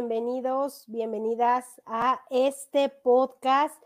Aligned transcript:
Bienvenidos, 0.00 0.84
bienvenidas 0.86 1.82
a 1.84 2.22
este 2.30 2.88
podcast 2.88 3.76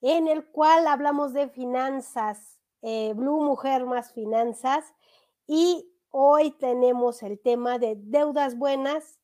en 0.00 0.26
el 0.26 0.46
cual 0.46 0.86
hablamos 0.86 1.34
de 1.34 1.50
finanzas, 1.50 2.58
eh, 2.80 3.12
Blue 3.14 3.42
Mujer 3.42 3.84
más 3.84 4.14
Finanzas, 4.14 4.94
y 5.46 5.86
hoy 6.10 6.52
tenemos 6.52 7.22
el 7.22 7.38
tema 7.38 7.78
de 7.78 7.96
deudas 7.98 8.56
buenas 8.56 9.18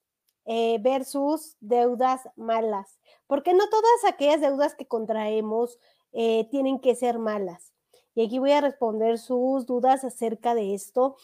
eh, 0.45 0.77
versus 0.83 1.57
deudas 1.61 2.21
malas, 2.37 3.01
porque 3.27 3.55
no 3.55 3.67
todas 3.71 4.05
aquellas 4.07 4.43
deudas 4.43 4.75
que 4.75 4.87
contraemos 4.87 5.79
eh, 6.13 6.47
tienen 6.51 6.79
que 6.79 6.95
ser 6.95 7.19
malas. 7.19 7.73
Y 8.15 8.27
aquí 8.27 8.39
voy 8.39 8.53
a 8.53 8.61
responder 8.61 9.19
sus 9.19 9.65
dudas 9.65 10.05
acerca 10.05 10.55
de 10.55 10.75
esto. 10.75 11.17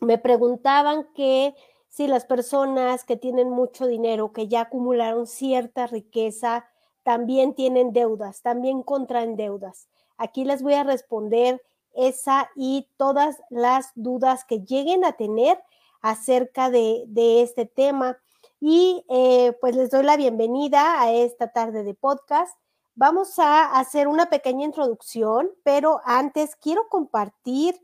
Me 0.00 0.16
preguntaban 0.16 1.12
que 1.12 1.54
si 1.92 2.06
las 2.06 2.24
personas 2.24 3.04
que 3.04 3.18
tienen 3.18 3.50
mucho 3.50 3.86
dinero, 3.86 4.32
que 4.32 4.48
ya 4.48 4.62
acumularon 4.62 5.26
cierta 5.26 5.86
riqueza, 5.86 6.64
también 7.02 7.54
tienen 7.54 7.92
deudas, 7.92 8.40
también 8.40 8.82
contraen 8.82 9.36
deudas. 9.36 9.88
Aquí 10.16 10.46
les 10.46 10.62
voy 10.62 10.72
a 10.72 10.84
responder 10.84 11.62
esa 11.92 12.48
y 12.56 12.88
todas 12.96 13.42
las 13.50 13.90
dudas 13.94 14.46
que 14.46 14.60
lleguen 14.60 15.04
a 15.04 15.12
tener 15.12 15.62
acerca 16.00 16.70
de, 16.70 17.04
este 17.42 17.66
tema. 17.66 18.16
Y 18.58 19.04
eh, 19.10 19.54
pues 19.60 19.76
les 19.76 19.90
doy 19.90 20.02
la 20.02 20.16
bienvenida 20.16 20.98
a 20.98 21.12
esta 21.12 21.48
tarde 21.48 21.84
de 21.84 21.92
podcast. 21.92 22.56
Vamos 22.94 23.38
a 23.38 23.78
hacer 23.78 24.08
una 24.08 24.30
pequeña 24.30 24.64
introducción, 24.64 25.50
pero 25.62 26.00
antes 26.06 26.56
quiero 26.56 26.88
compartir 26.88 27.78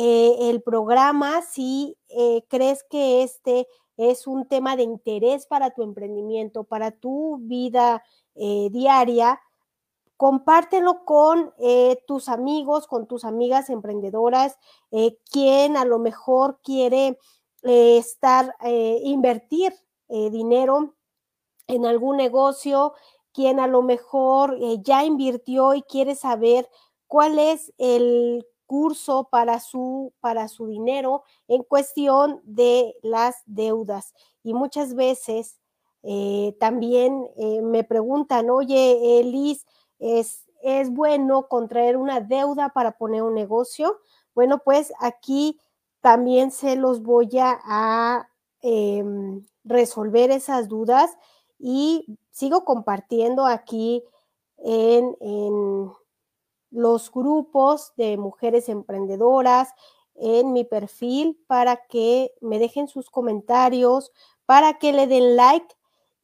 eh, 0.00 0.50
el 0.50 0.62
programa 0.62 1.42
si 1.42 1.98
eh, 2.08 2.44
crees 2.46 2.84
que 2.88 3.24
este 3.24 3.66
es 3.96 4.28
un 4.28 4.46
tema 4.46 4.76
de 4.76 4.84
interés 4.84 5.44
para 5.46 5.72
tu 5.72 5.82
emprendimiento, 5.82 6.62
para 6.62 6.92
tu 6.92 7.38
vida 7.40 8.04
eh, 8.36 8.68
diaria, 8.70 9.40
compártelo 10.16 11.04
con 11.04 11.52
tus 12.06 12.28
amigos, 12.28 12.86
con 12.86 13.06
tus 13.06 13.24
amigas 13.24 13.70
emprendedoras, 13.70 14.56
quien 15.30 15.76
a 15.76 15.84
lo 15.84 16.00
mejor 16.00 16.58
quiere 16.62 17.18
estar, 17.62 18.56
invertir 18.64 19.72
dinero 20.08 20.96
en 21.68 21.86
algún 21.86 22.16
negocio, 22.16 22.94
quien 23.32 23.60
a 23.60 23.68
lo 23.68 23.82
mejor 23.82 24.58
ya 24.82 25.04
invirtió 25.04 25.74
y 25.74 25.82
quiere 25.82 26.16
saber 26.16 26.68
cuál 27.06 27.38
es 27.38 27.72
el 27.78 28.44
curso 28.68 29.28
para 29.30 29.58
su, 29.58 30.12
para 30.20 30.46
su 30.46 30.66
dinero 30.68 31.24
en 31.48 31.64
cuestión 31.64 32.40
de 32.44 32.94
las 33.02 33.42
deudas. 33.46 34.14
Y 34.44 34.54
muchas 34.54 34.94
veces 34.94 35.58
eh, 36.02 36.54
también 36.60 37.26
eh, 37.36 37.62
me 37.62 37.82
preguntan, 37.82 38.50
oye, 38.50 39.22
Liz, 39.24 39.66
¿es, 39.98 40.44
¿es 40.62 40.90
bueno 40.90 41.48
contraer 41.48 41.96
una 41.96 42.20
deuda 42.20 42.68
para 42.68 42.92
poner 42.92 43.22
un 43.22 43.34
negocio? 43.34 43.98
Bueno, 44.34 44.58
pues 44.58 44.92
aquí 45.00 45.58
también 46.00 46.50
se 46.50 46.76
los 46.76 47.02
voy 47.02 47.30
a, 47.40 48.28
em, 48.60 49.44
resolver 49.64 50.30
esas 50.30 50.68
dudas 50.68 51.16
y 51.58 52.18
sigo 52.30 52.64
compartiendo 52.64 53.46
aquí 53.46 54.04
en, 54.58 55.16
los 56.70 57.10
grupos 57.10 57.92
de 57.96 58.16
mujeres 58.16 58.68
emprendedoras 58.68 59.70
en 60.14 60.52
mi 60.52 60.64
perfil 60.64 61.38
para 61.46 61.86
que 61.86 62.32
me 62.40 62.58
dejen 62.58 62.88
sus 62.88 63.10
comentarios, 63.10 64.12
para 64.46 64.78
que 64.78 64.92
le 64.92 65.06
den 65.06 65.36
like. 65.36 65.74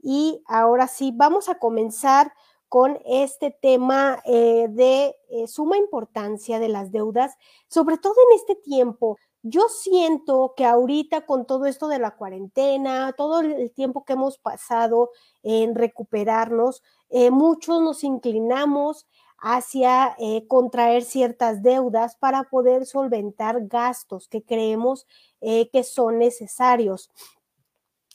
Y 0.02 0.42
ahora 0.46 0.88
sí, 0.88 1.12
vamos 1.14 1.48
a 1.48 1.58
comenzar 1.58 2.32
con 2.68 2.98
este 3.04 3.52
tema 3.52 4.20
eh, 4.24 4.66
de 4.68 5.14
eh, 5.28 5.46
suma 5.46 5.76
importancia 5.76 6.58
de 6.58 6.68
las 6.68 6.90
deudas, 6.90 7.36
sobre 7.68 7.98
todo 7.98 8.14
en 8.30 8.36
este 8.36 8.56
tiempo. 8.56 9.16
Yo 9.42 9.68
siento 9.68 10.54
que 10.56 10.64
ahorita 10.64 11.26
con 11.26 11.46
todo 11.46 11.66
esto 11.66 11.86
de 11.86 11.98
la 11.98 12.16
cuarentena, 12.16 13.12
todo 13.16 13.40
el 13.40 13.70
tiempo 13.72 14.04
que 14.04 14.14
hemos 14.14 14.38
pasado 14.38 15.10
en 15.42 15.74
recuperarnos, 15.74 16.82
eh, 17.10 17.30
muchos 17.30 17.80
nos 17.80 18.02
inclinamos 18.02 19.06
hacia 19.46 20.16
eh, 20.18 20.46
contraer 20.48 21.04
ciertas 21.04 21.62
deudas 21.62 22.16
para 22.16 22.44
poder 22.44 22.86
solventar 22.86 23.66
gastos 23.66 24.26
que 24.26 24.42
creemos 24.42 25.06
eh, 25.42 25.68
que 25.70 25.84
son 25.84 26.18
necesarios. 26.18 27.10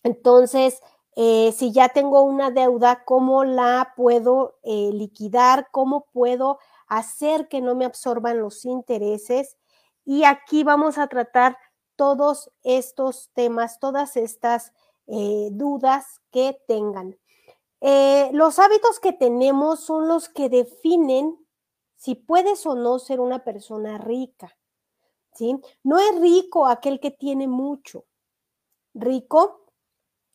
Entonces, 0.02 0.82
eh, 1.16 1.54
si 1.56 1.72
ya 1.72 1.90
tengo 1.90 2.24
una 2.24 2.50
deuda, 2.50 3.04
¿cómo 3.06 3.44
la 3.44 3.94
puedo 3.96 4.58
liquidar? 4.64 5.68
¿Cómo 5.70 6.08
puedo 6.12 6.58
hacer 6.88 7.48
que 7.48 7.62
no 7.62 7.76
me 7.76 7.86
absorban 7.86 8.40
los 8.40 8.66
intereses? 8.66 9.56
Y 10.06 10.24
aquí 10.24 10.64
vamos 10.64 10.98
a 10.98 11.06
tratar 11.06 11.60
todos 11.96 12.50
estos 12.64 13.30
temas, 13.34 13.80
todas 13.80 14.18
estas 14.18 14.74
dudas 15.06 16.22
que 16.32 16.60
tengan. 16.68 17.18
Eh, 17.82 18.30
los 18.34 18.60
hábitos 18.60 19.00
que 19.00 19.14
tenemos 19.14 19.80
son 19.82 20.08
los 20.08 20.30
que 20.30 20.50
definen 20.50 21.38
si 21.96 22.16
puedes 22.16 22.66
o 22.66 22.76
no 22.76 23.00
ser 23.00 23.20
una 23.20 23.44
persona 23.44 23.98
rica. 23.98 24.58
¿sí? 25.34 25.60
No 25.84 25.98
es 25.98 26.20
rico 26.20 26.68
aquel 26.68 27.00
que 27.00 27.12
tiene 27.12 27.48
mucho. 27.48 28.06
Rico 28.94 29.66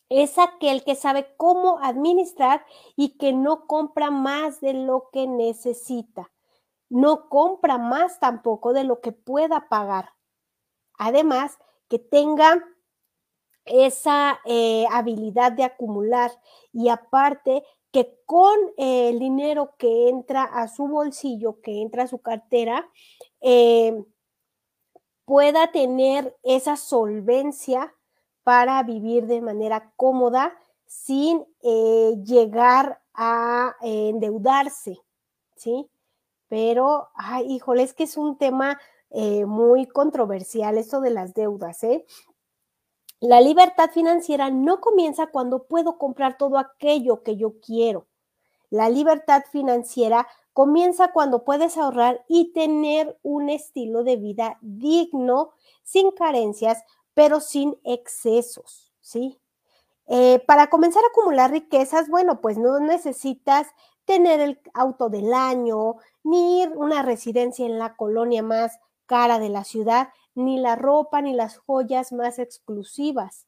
es 0.09 0.39
aquel 0.39 0.85
que 0.85 0.95
sabe 0.95 1.35
cómo 1.37 1.79
administrar 1.81 2.65
y 2.97 3.17
que 3.19 3.33
no 3.33 3.67
compra 3.67 4.11
más 4.11 4.61
de 4.61 4.75
lo 4.75 5.11
que 5.13 5.27
necesita. 5.27 6.31
No 6.89 7.29
compra 7.29 7.79
más 7.79 8.21
tampoco 8.21 8.73
de 8.73 8.85
lo 8.85 9.01
que 9.01 9.13
pueda 9.13 9.69
pagar. 9.69 10.11
Además, 10.99 11.59
que 11.89 11.99
tenga 11.99 12.63
esa 13.65 14.41
eh, 14.45 14.87
habilidad 14.91 15.53
de 15.53 15.65
acumular 15.65 16.31
y 16.73 16.89
aparte 16.89 17.65
que 17.93 18.19
con 18.27 18.59
el 18.77 19.19
dinero 19.19 19.75
que 19.79 20.09
entra 20.09 20.43
a 20.43 20.69
su 20.69 20.89
bolsillo, 20.89 21.61
que 21.61 21.81
entra 21.81 22.05
a 22.05 22.09
su 22.09 22.19
cartera, 22.19 22.89
eh, 23.41 24.05
pueda 25.25 25.71
tener 25.71 26.37
esa 26.43 26.77
solvencia 26.77 27.95
para 28.43 28.83
vivir 28.83 29.27
de 29.27 29.41
manera 29.41 29.93
cómoda 29.97 30.53
sin 30.87 31.47
eh, 31.63 32.15
llegar 32.25 33.01
a 33.15 33.77
endeudarse, 33.81 34.99
¿sí? 35.57 35.89
Pero, 36.49 37.09
ay, 37.15 37.47
híjole, 37.53 37.85
es 37.85 37.95
que 37.95 38.05
es 38.05 38.17
un 38.17 38.37
tema 38.37 38.79
muy 39.47 39.87
controversial 39.87 40.77
esto 40.77 41.01
de 41.01 41.11
las 41.11 41.35
deudas, 41.35 41.85
¿eh? 41.85 42.05
La 43.25 43.41
libertad 43.41 43.91
financiera 43.91 44.51
no 44.51 44.83
comienza 44.83 45.29
cuando 45.29 45.65
puedo 45.65 45.97
comprar 45.97 46.37
todo 46.37 46.59
aquello 46.59 47.23
que 47.23 47.39
yo 47.39 47.59
quiero. 47.59 48.07
La 48.69 48.91
libertad 48.91 49.45
financiera 49.51 50.29
comienza 50.53 51.11
cuando 51.11 51.43
puedes 51.43 51.79
ahorrar 51.79 52.23
y 52.29 52.53
tener 52.53 53.19
un 53.23 53.49
estilo 53.49 54.05
de 54.05 54.17
vida 54.17 54.59
digno, 54.61 55.53
sin 55.83 56.11
carencias, 56.11 56.85
pero 57.15 57.41
sin 57.41 57.79
excesos, 57.83 58.93
¿sí? 59.01 59.41
Eh, 60.07 60.45
para 60.47 60.67
comenzar 60.67 61.03
a 61.03 61.07
acumular 61.07 61.51
riquezas, 61.51 62.11
bueno, 62.11 62.43
pues 62.43 62.59
no 62.59 62.79
necesitas 62.79 63.69
tener 64.05 64.39
el 64.41 64.61
auto 64.75 65.09
del 65.09 65.33
año, 65.33 65.97
ni 66.25 66.67
una 66.75 67.01
residencia 67.01 67.65
en 67.65 67.79
la 67.79 67.97
colonia 67.97 68.43
más 68.43 68.79
cara 69.07 69.39
de 69.39 69.49
la 69.49 69.65
ciudad, 69.65 70.09
ni 70.35 70.59
la 70.59 70.77
ropa 70.77 71.23
ni 71.23 71.35
las 71.35 71.59
joyas 71.59 72.13
más 72.13 72.39
exclusivas, 72.39 73.47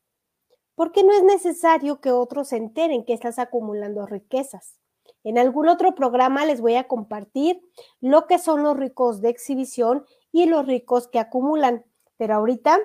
porque 0.75 1.03
no 1.03 1.13
es 1.13 1.25
necesario 1.25 2.01
que 2.01 2.13
otros 2.13 2.49
se 2.49 2.57
enteren 2.57 3.05
que 3.05 3.15
estás 3.15 3.39
acumulando 3.39 4.07
riquezas. 4.07 4.79
En 5.25 5.39
algún 5.39 5.69
otro 5.69 5.95
programa 5.95 6.45
les 6.45 6.61
voy 6.61 6.75
a 6.75 6.87
compartir 6.87 7.61
lo 8.01 8.27
que 8.27 8.39
son 8.39 8.63
los 8.63 8.77
ricos 8.77 9.21
de 9.21 9.31
exhibición 9.31 10.05
y 10.33 10.47
los 10.47 10.67
ricos 10.67 11.09
que 11.09 11.19
acumulan, 11.19 11.85
pero 12.17 12.35
ahorita 12.35 12.79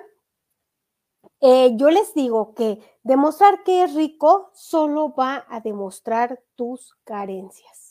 eh, 1.40 1.72
yo 1.76 1.90
les 1.90 2.14
digo 2.14 2.54
que 2.54 2.78
demostrar 3.02 3.62
que 3.64 3.82
es 3.82 3.94
rico 3.94 4.50
solo 4.54 5.12
va 5.14 5.44
a 5.48 5.60
demostrar 5.60 6.40
tus 6.54 6.94
carencias. 7.04 7.81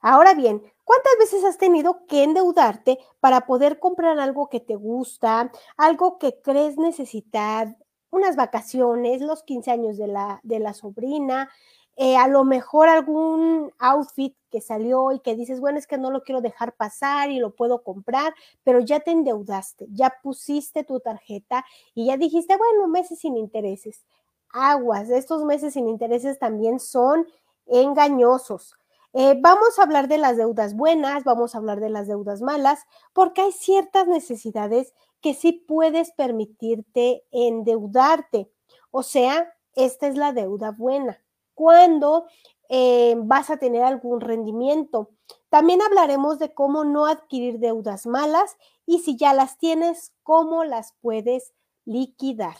Ahora 0.00 0.34
bien, 0.34 0.62
¿Cuántas 0.90 1.12
veces 1.20 1.44
has 1.44 1.56
tenido 1.56 2.04
que 2.08 2.24
endeudarte 2.24 2.98
para 3.20 3.46
poder 3.46 3.78
comprar 3.78 4.18
algo 4.18 4.48
que 4.48 4.58
te 4.58 4.74
gusta, 4.74 5.52
algo 5.76 6.18
que 6.18 6.40
crees 6.42 6.78
necesitar, 6.78 7.76
unas 8.10 8.34
vacaciones, 8.34 9.20
los 9.20 9.44
15 9.44 9.70
años 9.70 9.96
de 9.98 10.08
la, 10.08 10.40
de 10.42 10.58
la 10.58 10.74
sobrina, 10.74 11.48
eh, 11.96 12.16
a 12.16 12.26
lo 12.26 12.42
mejor 12.42 12.88
algún 12.88 13.72
outfit 13.78 14.34
que 14.50 14.60
salió 14.60 15.12
y 15.12 15.20
que 15.20 15.36
dices, 15.36 15.60
bueno, 15.60 15.78
es 15.78 15.86
que 15.86 15.96
no 15.96 16.10
lo 16.10 16.24
quiero 16.24 16.40
dejar 16.40 16.74
pasar 16.74 17.30
y 17.30 17.38
lo 17.38 17.54
puedo 17.54 17.84
comprar, 17.84 18.34
pero 18.64 18.80
ya 18.80 18.98
te 18.98 19.12
endeudaste, 19.12 19.86
ya 19.92 20.12
pusiste 20.24 20.82
tu 20.82 20.98
tarjeta 20.98 21.64
y 21.94 22.06
ya 22.06 22.16
dijiste, 22.16 22.56
bueno, 22.56 22.88
meses 22.88 23.20
sin 23.20 23.36
intereses. 23.36 24.04
aguas. 24.52 25.08
Estos 25.08 25.44
meses 25.44 25.74
sin 25.74 25.88
intereses 25.88 26.40
también 26.40 26.80
son 26.80 27.28
engañosos. 27.66 28.79
Eh, 29.12 29.36
vamos 29.40 29.78
a 29.78 29.82
hablar 29.82 30.08
de 30.08 30.18
las 30.18 30.36
deudas 30.36 30.74
buenas, 30.74 31.24
vamos 31.24 31.54
a 31.54 31.58
hablar 31.58 31.80
de 31.80 31.90
las 31.90 32.06
deudas 32.06 32.42
malas, 32.42 32.80
porque 33.12 33.42
hay 33.42 33.52
ciertas 33.52 34.06
necesidades 34.06 34.94
que 35.20 35.34
sí 35.34 35.52
puedes 35.52 36.12
permitirte 36.12 37.24
endeudarte. 37.30 38.50
O 38.90 39.02
sea, 39.02 39.52
esta 39.74 40.06
es 40.06 40.16
la 40.16 40.32
deuda 40.32 40.70
buena. 40.70 41.22
Cuando 41.54 42.26
eh, 42.72 43.16
vas 43.18 43.50
a 43.50 43.56
tener 43.56 43.82
algún 43.82 44.20
rendimiento. 44.20 45.10
También 45.48 45.82
hablaremos 45.82 46.38
de 46.38 46.54
cómo 46.54 46.84
no 46.84 47.06
adquirir 47.06 47.58
deudas 47.58 48.06
malas 48.06 48.56
y 48.86 49.00
si 49.00 49.16
ya 49.16 49.34
las 49.34 49.58
tienes, 49.58 50.12
cómo 50.22 50.62
las 50.62 50.94
puedes 51.00 51.52
liquidar. 51.84 52.56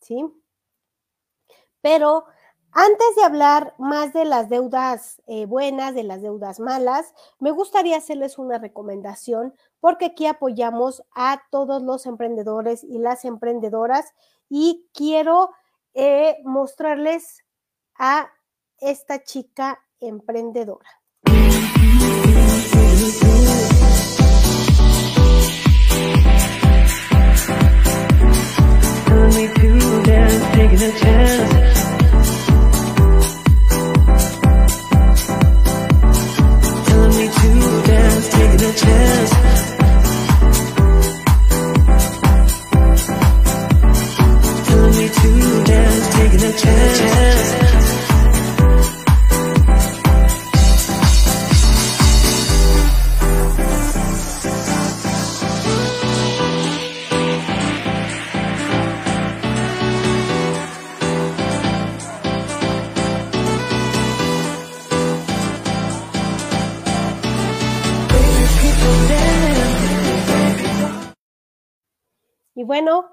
¿Sí? 0.00 0.24
Pero 1.80 2.26
antes 2.80 3.16
de 3.16 3.24
hablar 3.24 3.74
más 3.76 4.12
de 4.12 4.24
las 4.24 4.48
deudas 4.48 5.20
eh, 5.26 5.46
buenas, 5.46 5.96
de 5.96 6.04
las 6.04 6.22
deudas 6.22 6.60
malas, 6.60 7.12
me 7.40 7.50
gustaría 7.50 7.96
hacerles 7.96 8.38
una 8.38 8.58
recomendación 8.58 9.52
porque 9.80 10.06
aquí 10.06 10.26
apoyamos 10.26 11.02
a 11.12 11.42
todos 11.50 11.82
los 11.82 12.06
emprendedores 12.06 12.84
y 12.84 13.00
las 13.00 13.24
emprendedoras 13.24 14.14
y 14.48 14.86
quiero 14.94 15.50
eh, 15.94 16.36
mostrarles 16.44 17.42
a 17.98 18.30
esta 18.78 19.24
chica 19.24 19.80
emprendedora. 19.98 20.88
Bueno, 38.84 39.57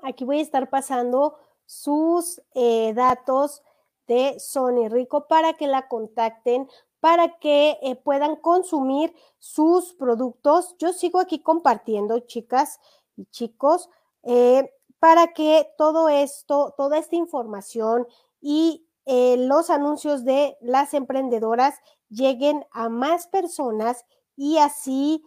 aquí 0.06 0.24
voy 0.24 0.40
a 0.40 0.44
estar 0.44 0.70
pasando 0.70 1.36
sus 1.66 2.42
eh, 2.54 2.94
datos 2.94 3.64
de 4.08 4.40
Sony 4.40 4.88
Rico 4.88 5.28
para 5.28 5.54
que 5.54 5.68
la 5.68 5.88
contacten, 5.88 6.70
para 7.00 7.40
que 7.40 7.78
eh, 7.82 7.96
puedan 7.96 8.36
consumir 8.36 9.14
sus 9.40 9.94
productos. 9.94 10.76
Yo 10.78 10.94
sigo 10.94 11.20
aquí 11.20 11.40
compartiendo, 11.40 12.20
chicas 12.20 12.80
y 13.18 13.26
chicos, 13.26 13.90
eh, 14.24 14.72
para 15.00 15.34
que 15.34 15.68
todo 15.78 16.08
esto, 16.08 16.74
toda 16.78 16.98
esta 16.98 17.16
información 17.16 18.08
y 18.42 18.82
los 19.08 19.70
anuncios 19.70 20.26
de 20.26 20.58
las 20.62 20.96
emprendedoras 20.96 21.76
lleguen 22.10 22.66
a 22.72 22.90
más 22.90 23.28
personas 23.28 24.04
y 24.36 24.58
así 24.58 25.24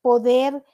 poder 0.00 0.64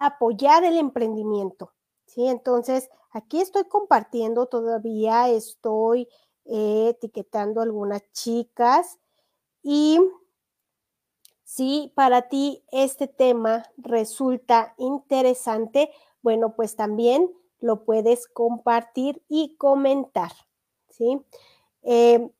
apoyar 0.00 0.64
el 0.64 0.76
emprendimiento. 0.76 1.73
¿Sí? 2.14 2.28
Entonces, 2.28 2.90
aquí 3.10 3.40
estoy 3.40 3.64
compartiendo 3.64 4.46
todavía, 4.46 5.28
estoy 5.28 6.08
eh, 6.44 6.88
etiquetando 6.90 7.60
algunas 7.60 8.02
chicas 8.12 8.98
y 9.62 9.98
si 11.42 11.92
para 11.94 12.28
ti 12.28 12.64
este 12.70 13.08
tema 13.08 13.64
resulta 13.76 14.74
interesante, 14.78 15.90
bueno, 16.22 16.54
pues 16.54 16.76
también 16.76 17.30
lo 17.60 17.84
puedes 17.84 18.28
compartir 18.28 19.22
y 19.28 19.56
comentar, 19.56 20.32
¿sí? 20.90 21.20
Eh, 21.82 22.30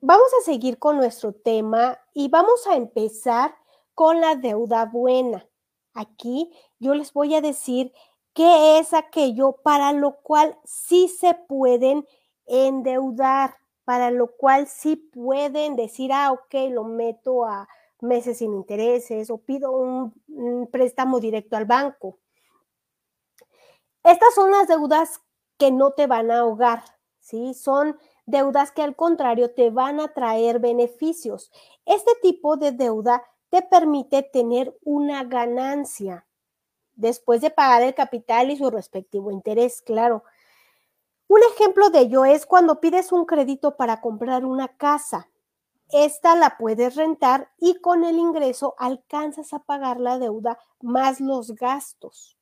vamos 0.00 0.28
a 0.40 0.44
seguir 0.44 0.78
con 0.78 0.96
nuestro 0.96 1.32
tema 1.32 1.98
y 2.14 2.28
vamos 2.28 2.66
a 2.66 2.76
empezar 2.76 3.54
con 3.94 4.20
la 4.20 4.34
deuda 4.36 4.84
buena. 4.86 5.46
Aquí 5.94 6.52
yo 6.78 6.94
les 6.94 7.12
voy 7.12 7.34
a 7.34 7.40
decir 7.40 7.92
¿Qué 8.38 8.78
es 8.78 8.94
aquello 8.94 9.56
para 9.64 9.92
lo 9.92 10.20
cual 10.20 10.56
sí 10.62 11.08
se 11.08 11.34
pueden 11.34 12.06
endeudar? 12.46 13.56
Para 13.84 14.12
lo 14.12 14.28
cual 14.36 14.68
sí 14.68 14.94
pueden 14.94 15.74
decir, 15.74 16.12
ah, 16.12 16.30
ok, 16.30 16.70
lo 16.70 16.84
meto 16.84 17.44
a 17.44 17.68
meses 18.00 18.38
sin 18.38 18.54
intereses 18.54 19.28
o 19.30 19.38
pido 19.38 19.72
un, 19.72 20.68
préstamo 20.70 21.18
directo 21.18 21.56
al 21.56 21.64
banco. 21.64 22.20
Estas 24.04 24.32
son 24.36 24.52
las 24.52 24.68
deudas 24.68 25.20
que 25.56 25.72
no 25.72 25.94
te 25.94 26.06
van 26.06 26.30
a 26.30 26.38
ahogar, 26.38 26.84
¿sí? 27.18 27.54
Son 27.54 27.98
deudas 28.24 28.70
que 28.70 28.82
al 28.82 28.94
contrario 28.94 29.52
te 29.52 29.70
van 29.70 29.98
a 29.98 30.14
traer 30.14 30.60
beneficios. 30.60 31.50
Este 31.84 32.12
tipo 32.22 32.56
de 32.56 32.70
deuda 32.70 33.20
te 33.50 33.62
permite 33.62 34.22
tener 34.22 34.78
una 34.84 35.24
ganancia 35.24 36.27
después 36.98 37.40
de 37.40 37.50
pagar 37.50 37.82
el 37.82 37.94
capital 37.94 38.50
y 38.50 38.56
su 38.56 38.68
respectivo 38.70 39.30
interés, 39.30 39.80
claro. 39.80 40.24
Un 41.28 41.40
ejemplo 41.54 41.90
de 41.90 42.00
ello 42.00 42.24
es 42.24 42.44
cuando 42.44 42.80
pides 42.80 43.12
un 43.12 43.24
crédito 43.24 43.76
para 43.76 44.00
comprar 44.00 44.44
una 44.44 44.68
casa. 44.68 45.30
Esta 45.90 46.34
la 46.34 46.58
puedes 46.58 46.96
rentar 46.96 47.50
y 47.58 47.80
con 47.80 48.04
el 48.04 48.18
ingreso 48.18 48.74
alcanzas 48.78 49.52
a 49.54 49.60
pagar 49.60 50.00
la 50.00 50.18
deuda 50.18 50.58
más 50.82 51.20
los 51.20 51.54
gastos. 51.54 52.36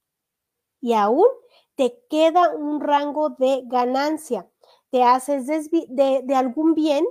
Y 0.81 0.95
aún 0.95 1.27
te 1.75 2.03
queda 2.09 2.51
un 2.57 2.81
rango 2.81 3.31
de 3.31 3.63
ganancia. 3.67 4.49
Te 4.91 5.03
haces 5.03 5.47
de, 5.47 6.23
de 6.25 6.35
algún 6.35 6.75
bien, 6.75 7.05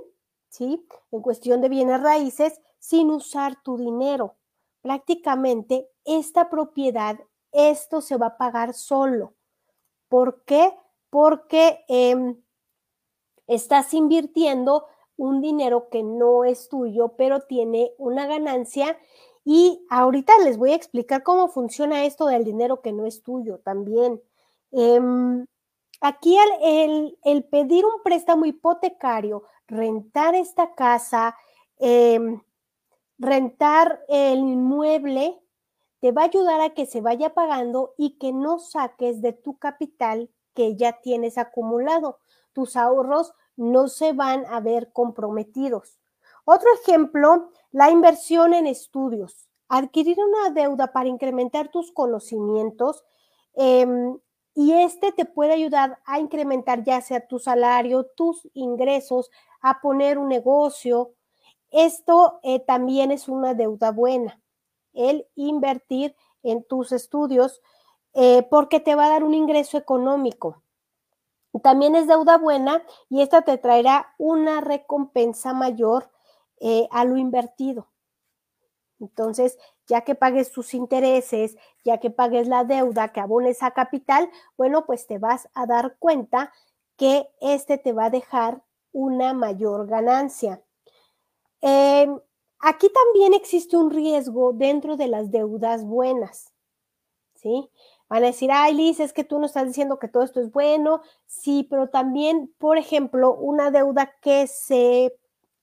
¿sí? 0.48 0.84
En 1.12 1.20
cuestión 1.20 1.60
de 1.60 1.68
bienes 1.68 2.00
raíces, 2.02 2.60
sin 2.78 3.10
usar 3.10 3.62
tu 3.62 3.76
dinero. 3.76 4.36
Prácticamente 4.82 5.88
esta 6.04 6.48
propiedad 6.48 7.18
esto 7.52 8.00
se 8.00 8.16
va 8.16 8.26
a 8.26 8.36
pagar 8.38 8.74
solo. 8.74 9.34
¿Por 10.08 10.44
qué? 10.44 10.72
Porque 11.10 11.84
em, 11.88 12.40
estás 13.46 13.94
invirtiendo 13.94 14.86
un 15.16 15.40
dinero 15.40 15.88
que 15.88 16.02
no 16.02 16.44
es 16.44 16.68
tuyo, 16.68 17.14
pero 17.16 17.40
tiene 17.40 17.92
una 17.98 18.26
ganancia. 18.26 18.98
Y 19.44 19.86
ahorita 19.90 20.38
les 20.40 20.58
voy 20.58 20.72
a 20.72 20.76
explicar 20.76 21.22
cómo 21.22 21.48
funciona 21.48 22.04
esto 22.04 22.26
del 22.26 22.44
dinero 22.44 22.82
que 22.82 22.92
no 22.92 23.06
es 23.06 23.22
tuyo 23.22 23.58
también. 23.58 24.20
Em, 24.72 25.46
aquí 26.00 26.36
el, 26.62 27.44
pedir 27.44 27.84
un 27.84 28.02
préstamo 28.02 28.44
hipotecario, 28.44 29.44
rentar 29.68 30.34
esta 30.34 30.74
casa, 30.74 31.36
em, 31.78 32.40
rentar 33.18 34.04
el 34.08 34.40
inmueble, 34.40 35.40
te 36.06 36.12
va 36.12 36.22
a 36.22 36.26
ayudar 36.26 36.60
a 36.60 36.70
que 36.70 36.86
se 36.86 37.00
vaya 37.00 37.34
pagando 37.34 37.92
y 37.98 38.10
que 38.10 38.32
no 38.32 38.60
saques 38.60 39.20
de 39.22 39.32
tu 39.32 39.58
capital 39.58 40.30
que 40.54 40.76
ya 40.76 41.00
tienes 41.00 41.36
acumulado. 41.36 42.20
Tus 42.52 42.76
ahorros 42.76 43.32
no 43.56 43.88
se 43.88 44.12
van 44.12 44.46
a 44.46 44.60
ver 44.60 44.92
comprometidos. 44.92 45.98
Otro 46.44 46.68
ejemplo, 46.80 47.50
la 47.72 47.90
inversión 47.90 48.54
en 48.54 48.68
estudios. 48.68 49.48
Adquirir 49.68 50.16
una 50.20 50.50
deuda 50.50 50.92
para 50.92 51.08
incrementar 51.08 51.72
tus 51.72 51.90
conocimientos 51.90 53.02
em, 53.54 54.16
y 54.54 54.74
este 54.74 55.10
te 55.10 55.24
puede 55.24 55.54
ayudar 55.54 55.98
a 56.04 56.20
incrementar 56.20 56.84
ya 56.84 57.00
sea 57.00 57.26
tu 57.26 57.40
salario, 57.40 58.06
tus 58.14 58.48
ingresos, 58.54 59.28
a 59.60 59.80
poner 59.80 60.18
un 60.18 60.28
negocio. 60.28 61.14
Esto 61.72 62.38
eh, 62.44 62.60
también 62.60 63.10
es 63.10 63.28
una 63.28 63.54
deuda 63.54 63.90
buena 63.90 64.40
el 64.96 65.26
invertir 65.34 66.16
en 66.42 66.64
tus 66.64 66.92
estudios 66.92 67.62
eh, 68.14 68.46
porque 68.50 68.80
te 68.80 68.94
va 68.94 69.06
a 69.06 69.10
dar 69.10 69.24
un 69.24 69.34
ingreso 69.34 69.76
económico. 69.76 70.62
También 71.62 71.94
es 71.94 72.06
deuda 72.06 72.38
buena 72.38 72.82
y 73.08 73.22
esta 73.22 73.42
te 73.42 73.58
traerá 73.58 74.14
una 74.18 74.60
recompensa 74.60 75.52
mayor 75.52 76.10
eh, 76.60 76.88
a 76.90 77.04
lo 77.04 77.16
invertido. 77.16 77.88
Entonces, 79.00 79.58
ya 79.86 80.02
que 80.02 80.14
pagues 80.14 80.50
tus 80.50 80.74
intereses, 80.74 81.56
ya 81.84 81.98
que 81.98 82.10
pagues 82.10 82.48
la 82.48 82.64
deuda, 82.64 83.08
que 83.08 83.20
abones 83.20 83.62
a 83.62 83.72
capital, 83.72 84.30
bueno, 84.56 84.86
pues 84.86 85.06
te 85.06 85.18
vas 85.18 85.48
a 85.54 85.66
dar 85.66 85.96
cuenta 85.98 86.52
que 86.96 87.28
este 87.40 87.78
te 87.78 87.92
va 87.92 88.06
a 88.06 88.10
dejar 88.10 88.62
una 88.92 89.34
mayor 89.34 89.86
ganancia. 89.86 90.62
Em, 91.60 92.18
aquí 92.60 92.88
también 92.90 93.34
existe 93.34 93.76
un 93.76 93.90
riesgo 93.90 94.52
dentro 94.52 94.96
de 94.96 95.08
las 95.08 95.30
deudas 95.30 95.84
buenas, 95.84 96.52
¿sí? 97.34 97.70
Van 98.08 98.22
a 98.22 98.26
decir, 98.26 98.50
ay, 98.52 98.74
Liz, 98.74 99.00
es 99.00 99.12
que 99.12 99.24
tú 99.24 99.38
no 99.38 99.46
estás 99.46 99.66
diciendo 99.66 99.98
que 99.98 100.08
todo 100.08 100.22
esto 100.22 100.40
es 100.40 100.52
bueno. 100.52 101.02
Sí, 101.26 101.66
pero 101.68 101.88
también, 101.88 102.54
por 102.58 102.78
ejemplo, 102.78 103.34
una 103.34 103.70
deuda 103.72 104.14
que 104.20 104.46
se 104.46 105.12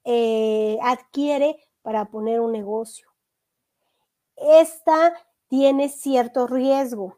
eh, 0.03 0.77
adquiere 0.81 1.57
para 1.81 2.11
poner 2.11 2.41
un 2.41 2.51
negocio. 2.51 3.07
Esta 4.35 5.13
tiene 5.47 5.87
cierto 5.87 6.47
riesgo. 6.47 7.17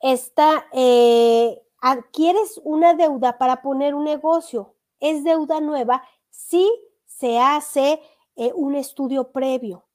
Esta, 0.00 0.66
eh, 0.72 1.60
adquieres 1.80 2.60
una 2.64 2.94
deuda 2.94 3.38
para 3.38 3.60
poner 3.60 3.94
un 3.94 4.04
negocio. 4.04 4.74
Es 5.00 5.24
deuda 5.24 5.60
nueva 5.60 6.02
si 6.30 6.70
se 7.04 7.38
hace 7.38 8.00
eh, 8.36 8.52
un 8.54 8.74
estudio 8.74 9.32
previo 9.32 9.86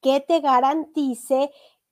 que 0.00 0.20
te 0.20 0.40
garantice 0.40 1.50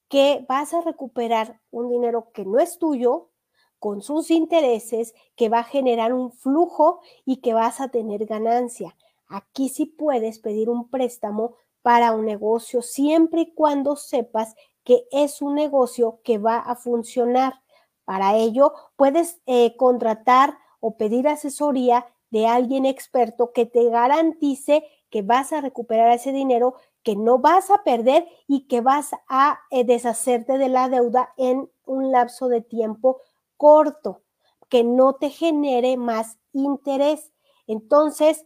que 0.08 0.44
vas 0.48 0.72
a 0.72 0.80
recuperar 0.80 1.60
un 1.70 1.88
dinero 1.88 2.30
que 2.32 2.44
no 2.44 2.58
es 2.58 2.78
tuyo 2.78 3.30
con 3.78 4.02
sus 4.02 4.30
intereses, 4.30 5.14
que 5.34 5.48
va 5.48 5.60
a 5.60 5.64
generar 5.64 6.12
un 6.12 6.32
flujo 6.32 7.00
y 7.24 7.38
que 7.38 7.54
vas 7.54 7.80
a 7.80 7.88
tener 7.88 8.26
ganancia. 8.26 8.96
Aquí 9.28 9.68
sí 9.68 9.86
puedes 9.86 10.38
pedir 10.38 10.70
un 10.70 10.88
préstamo 10.88 11.56
para 11.82 12.12
un 12.12 12.24
negocio 12.24 12.82
siempre 12.82 13.42
y 13.42 13.54
cuando 13.54 13.96
sepas 13.96 14.54
que 14.84 15.06
es 15.10 15.42
un 15.42 15.54
negocio 15.54 16.20
que 16.22 16.38
va 16.38 16.58
a 16.58 16.76
funcionar. 16.76 17.60
Para 18.04 18.36
ello, 18.36 18.72
puedes 18.94 19.40
eh, 19.46 19.76
contratar 19.76 20.58
o 20.80 20.96
pedir 20.96 21.26
asesoría 21.26 22.06
de 22.30 22.46
alguien 22.46 22.86
experto 22.86 23.52
que 23.52 23.66
te 23.66 23.88
garantice 23.88 24.84
que 25.10 25.22
vas 25.22 25.52
a 25.52 25.60
recuperar 25.60 26.10
ese 26.10 26.32
dinero 26.32 26.74
que 27.02 27.16
no 27.16 27.38
vas 27.38 27.70
a 27.70 27.84
perder 27.84 28.26
y 28.48 28.66
que 28.66 28.80
vas 28.80 29.10
a 29.28 29.60
eh, 29.70 29.84
deshacerte 29.84 30.58
de 30.58 30.68
la 30.68 30.88
deuda 30.88 31.32
en 31.36 31.70
un 31.84 32.10
lapso 32.10 32.48
de 32.48 32.62
tiempo 32.62 33.20
corto, 33.56 34.22
que 34.68 34.82
no 34.82 35.14
te 35.14 35.30
genere 35.30 35.96
más 35.96 36.38
interés. 36.52 37.32
Entonces, 37.66 38.44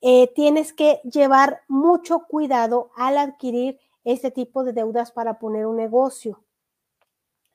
eh, 0.00 0.32
tienes 0.34 0.72
que 0.72 1.00
llevar 1.04 1.62
mucho 1.68 2.26
cuidado 2.26 2.90
al 2.96 3.18
adquirir 3.18 3.78
este 4.04 4.30
tipo 4.30 4.64
de 4.64 4.72
deudas 4.72 5.12
para 5.12 5.38
poner 5.38 5.66
un 5.66 5.76
negocio. 5.76 6.42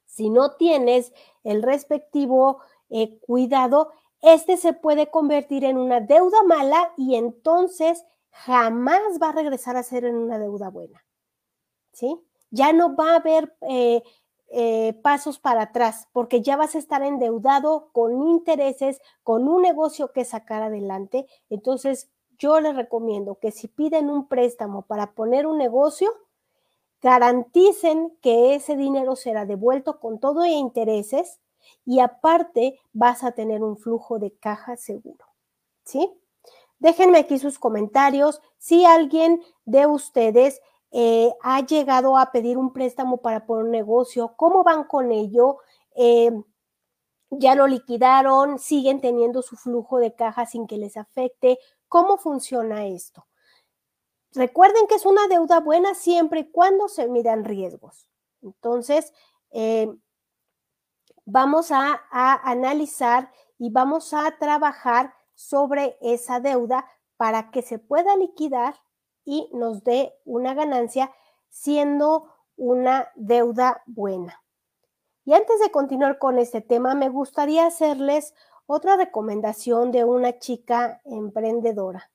Si 0.06 0.30
no 0.30 0.52
tienes 0.56 1.12
el 1.44 1.64
respectivo 1.64 2.60
eh, 2.90 3.20
cuidado, 3.20 3.92
este 4.22 4.58
se 4.58 4.74
puede 4.74 5.10
convertir 5.10 5.66
en 5.66 5.78
una 5.78 6.00
deuda 6.00 6.44
mala 6.44 6.94
y 6.98 7.16
entonces 7.16 8.06
jamás 8.36 9.02
va 9.22 9.30
a 9.30 9.32
regresar 9.34 9.78
a 9.78 9.84
ser 9.84 10.06
en 10.06 10.16
una 10.16 10.38
deuda 10.38 10.70
buena. 10.70 11.04
¿Sí? 11.94 12.20
Ya 12.52 12.74
no 12.74 12.96
va 12.96 13.14
a 13.14 13.16
haber 13.18 13.56
eh, 13.62 14.04
eh, 14.50 14.94
pasos 15.02 15.40
para 15.40 15.64
atrás 15.64 16.08
porque 16.12 16.42
ya 16.42 16.58
vas 16.58 16.76
a 16.76 16.80
estar 16.80 17.02
endeudado 17.02 17.90
con 17.94 18.22
intereses, 18.28 19.00
con 19.24 19.48
un 19.48 19.62
negocio 19.62 20.12
que 20.12 20.26
sacar 20.26 20.62
adelante. 20.62 21.28
Entonces, 21.50 22.10
yo 22.38 22.60
les 22.60 22.76
recomiendo 22.76 23.40
que 23.40 23.52
si 23.52 23.70
piden 23.70 24.10
un 24.10 24.28
préstamo 24.28 24.82
para 24.82 25.14
poner 25.14 25.48
un 25.48 25.58
negocio, 25.58 26.12
garanticen 27.02 28.18
que 28.22 28.56
ese 28.56 28.76
dinero 28.76 29.16
será 29.16 29.46
devuelto 29.46 30.00
con 30.02 30.20
todo 30.20 30.44
e 30.44 30.50
intereses 30.50 31.40
y 31.86 32.00
aparte 32.00 32.80
vas 32.92 33.24
a 33.24 33.32
tener 33.32 33.64
un 33.64 33.78
flujo 33.78 34.20
de 34.20 34.32
caja 34.32 34.76
seguro. 34.76 35.26
¿Sí? 35.86 36.12
Déjenme 36.80 37.20
aquí 37.20 37.40
sus 37.40 37.60
comentarios. 37.60 38.42
Si 38.58 38.86
alguien 38.86 39.42
de 39.66 39.88
ustedes 39.88 40.62
eh, 40.92 41.34
ha 41.42 41.66
llegado 41.66 42.18
a 42.18 42.32
pedir 42.32 42.58
un 42.58 42.74
préstamo 42.74 43.18
para 43.18 43.46
poner 43.46 43.66
un 43.66 43.72
negocio, 43.72 44.34
¿cómo 44.36 44.64
van 44.64 44.84
con 44.84 45.12
ello? 45.12 45.58
Eh, 45.96 46.32
¿Ya 47.30 47.56
lo 47.56 47.68
liquidaron? 47.68 48.60
¿Siguen 48.60 49.02
teniendo 49.02 49.42
su 49.42 49.56
flujo 49.56 49.98
de 49.98 50.14
caja 50.14 50.46
sin 50.46 50.68
que 50.68 50.78
les 50.78 50.96
afecte? 50.96 51.60
¿Cómo 51.88 52.18
funciona 52.18 52.86
esto? 52.86 53.26
Recuerden 54.34 54.88
que 54.88 54.96
es 54.96 55.06
una 55.06 55.28
deuda 55.28 55.60
buena 55.60 55.96
siempre 55.96 56.42
y 56.42 56.52
cuando 56.52 56.88
se 56.88 57.08
midan 57.08 57.46
riesgos. 57.46 58.08
Entonces, 58.42 59.14
eh, 59.52 59.90
vamos 61.26 61.72
a, 61.72 62.02
analizar 62.12 63.32
y 63.58 63.70
vamos 63.70 64.14
a 64.14 64.38
trabajar 64.38 65.14
sobre 65.36 65.98
esa 66.02 66.40
deuda 66.40 66.86
para 67.18 67.52
que 67.52 67.62
se 67.62 67.78
pueda 67.80 68.16
liquidar 68.18 68.76
y 69.24 69.50
nos 69.54 69.84
dé 69.84 70.14
una 70.26 70.54
ganancia 70.54 71.12
siendo 71.50 72.34
una 72.58 73.10
deuda 73.16 73.84
buena. 73.86 74.42
Y 75.26 75.34
antes 75.34 75.60
de 75.60 75.72
continuar 75.72 76.20
con 76.20 76.38
este 76.38 76.62
tema, 76.62 76.96
me 76.96 77.10
gustaría 77.10 77.66
hacerles 77.66 78.34
otra 78.68 78.98
recomendación 78.98 79.92
de 79.92 80.04
una 80.04 80.40
chica 80.40 81.02
emprendedora. 81.06 82.12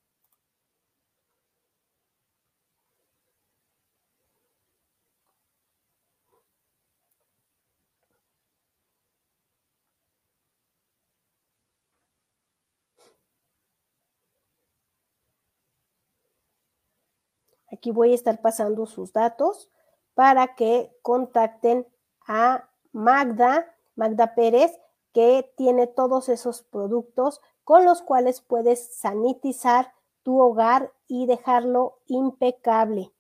Aquí 17.72 17.90
voy 17.90 18.12
a 18.12 18.14
estar 18.14 18.40
pasando 18.40 18.86
sus 18.86 19.12
datos 19.12 19.70
para 20.14 20.54
que 20.54 20.94
contacten 21.02 21.86
a 22.26 22.68
Magda, 22.92 23.74
Magda 23.94 24.34
Pérez, 24.34 24.78
que 25.12 25.52
tiene 25.56 25.86
todos 25.86 26.28
esos 26.28 26.62
productos 26.62 27.40
con 27.64 27.84
los 27.84 28.02
cuales 28.02 28.40
puedes 28.40 28.96
sanitizar 28.96 29.92
tu 30.22 30.40
hogar 30.40 30.92
y 31.06 31.26
dejarlo 31.26 31.98
impecable. 32.06 33.12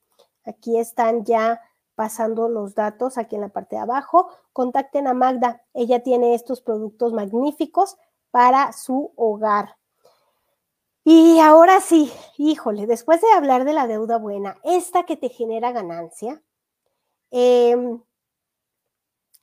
Aquí 0.44 0.78
están 0.78 1.24
ya 1.24 1.60
pasando 1.94 2.48
los 2.48 2.74
datos 2.74 3.18
aquí 3.18 3.36
en 3.36 3.42
la 3.42 3.48
parte 3.48 3.76
de 3.76 3.82
abajo. 3.82 4.28
Contacten 4.52 5.06
a 5.06 5.14
Magda. 5.14 5.62
Ella 5.74 6.02
tiene 6.02 6.34
estos 6.34 6.62
productos 6.62 7.12
magníficos 7.12 7.96
para 8.30 8.72
su 8.72 9.12
hogar. 9.16 9.76
Y 11.04 11.38
ahora 11.40 11.80
sí, 11.80 12.12
híjole, 12.36 12.86
después 12.86 13.20
de 13.20 13.32
hablar 13.32 13.64
de 13.64 13.72
la 13.72 13.86
deuda 13.86 14.18
buena, 14.18 14.58
esta 14.64 15.04
que 15.04 15.16
te 15.16 15.30
genera 15.30 15.72
ganancia, 15.72 16.42
em, 17.30 18.02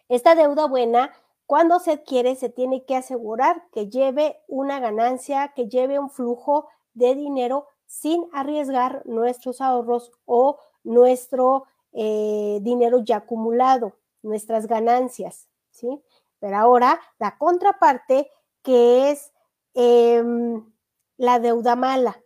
esta 0.07 0.35
deuda 0.35 0.67
buena, 0.67 1.13
cuando 1.45 1.79
se 1.79 1.91
adquiere, 1.91 2.35
se 2.35 2.49
tiene 2.49 2.85
que 2.85 2.95
asegurar 2.95 3.67
que 3.71 3.89
lleve 3.89 4.39
una 4.47 4.79
ganancia, 4.79 5.53
que 5.55 5.67
lleve 5.67 5.97
un 5.99 6.09
flujo 6.09 6.67
de 6.93 7.15
dinero 7.15 7.67
sin 7.85 8.27
arriesgar 8.33 9.01
nuestros 9.05 9.61
ahorros 9.61 10.11
o 10.25 10.59
nuestro 10.83 11.65
eh, 11.93 12.59
dinero 12.61 12.99
ya 13.03 13.17
acumulado, 13.17 13.97
nuestras 14.21 14.67
ganancias, 14.67 15.47
¿sí? 15.71 16.03
Pero 16.39 16.57
ahora 16.57 16.99
la 17.17 17.37
contraparte 17.37 18.29
que 18.61 19.11
es... 19.11 19.33
Em, 19.73 20.65
la 21.17 21.39
deuda 21.39 21.75
mala. 21.75 22.23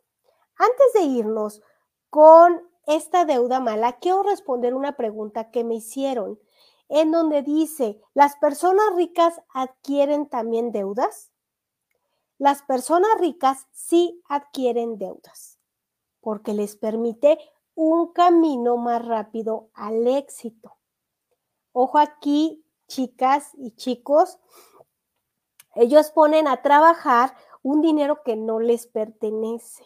Antes 0.55 0.93
de 0.93 1.01
irnos 1.01 1.61
con 2.09 2.61
esta 2.85 3.25
deuda 3.25 3.59
mala, 3.59 3.99
quiero 3.99 4.23
responder 4.23 4.73
una 4.73 4.95
pregunta 4.97 5.49
que 5.49 5.63
me 5.63 5.75
hicieron, 5.75 6.39
en 6.89 7.11
donde 7.11 7.41
dice, 7.41 8.01
¿las 8.13 8.35
personas 8.35 8.95
ricas 8.95 9.41
adquieren 9.53 10.27
también 10.27 10.71
deudas? 10.71 11.31
Las 12.37 12.63
personas 12.63 13.11
ricas 13.19 13.67
sí 13.71 14.21
adquieren 14.27 14.97
deudas, 14.97 15.59
porque 16.19 16.53
les 16.53 16.75
permite 16.75 17.39
un 17.75 18.11
camino 18.11 18.77
más 18.77 19.05
rápido 19.05 19.69
al 19.73 20.07
éxito. 20.07 20.77
Ojo 21.71 21.97
aquí, 21.97 22.65
chicas 22.87 23.51
y 23.53 23.71
chicos, 23.71 24.39
ellos 25.75 26.11
ponen 26.11 26.47
a 26.47 26.61
trabajar 26.61 27.33
un 27.63 27.81
dinero 27.81 28.23
que 28.23 28.35
no 28.35 28.59
les 28.59 28.87
pertenece, 28.87 29.83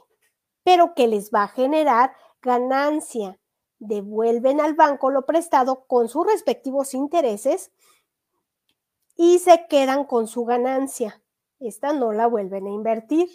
pero 0.64 0.94
que 0.96 1.08
les 1.08 1.32
va 1.32 1.44
a 1.44 1.48
generar 1.48 2.16
ganancia. 2.42 3.40
Devuelven 3.80 4.62
al 4.62 4.74
banco 4.74 5.12
lo 5.12 5.26
prestado 5.26 5.86
con 5.86 6.08
sus 6.08 6.26
respectivos 6.26 6.94
intereses 6.94 7.72
y 9.16 9.40
se 9.40 9.68
quedan 9.68 10.06
con 10.06 10.28
su 10.28 10.46
ganancia. 10.46 11.22
Esta 11.60 11.94
no 11.94 12.12
la 12.12 12.28
vuelven 12.28 12.68
a 12.68 12.72
invertir. 12.72 13.30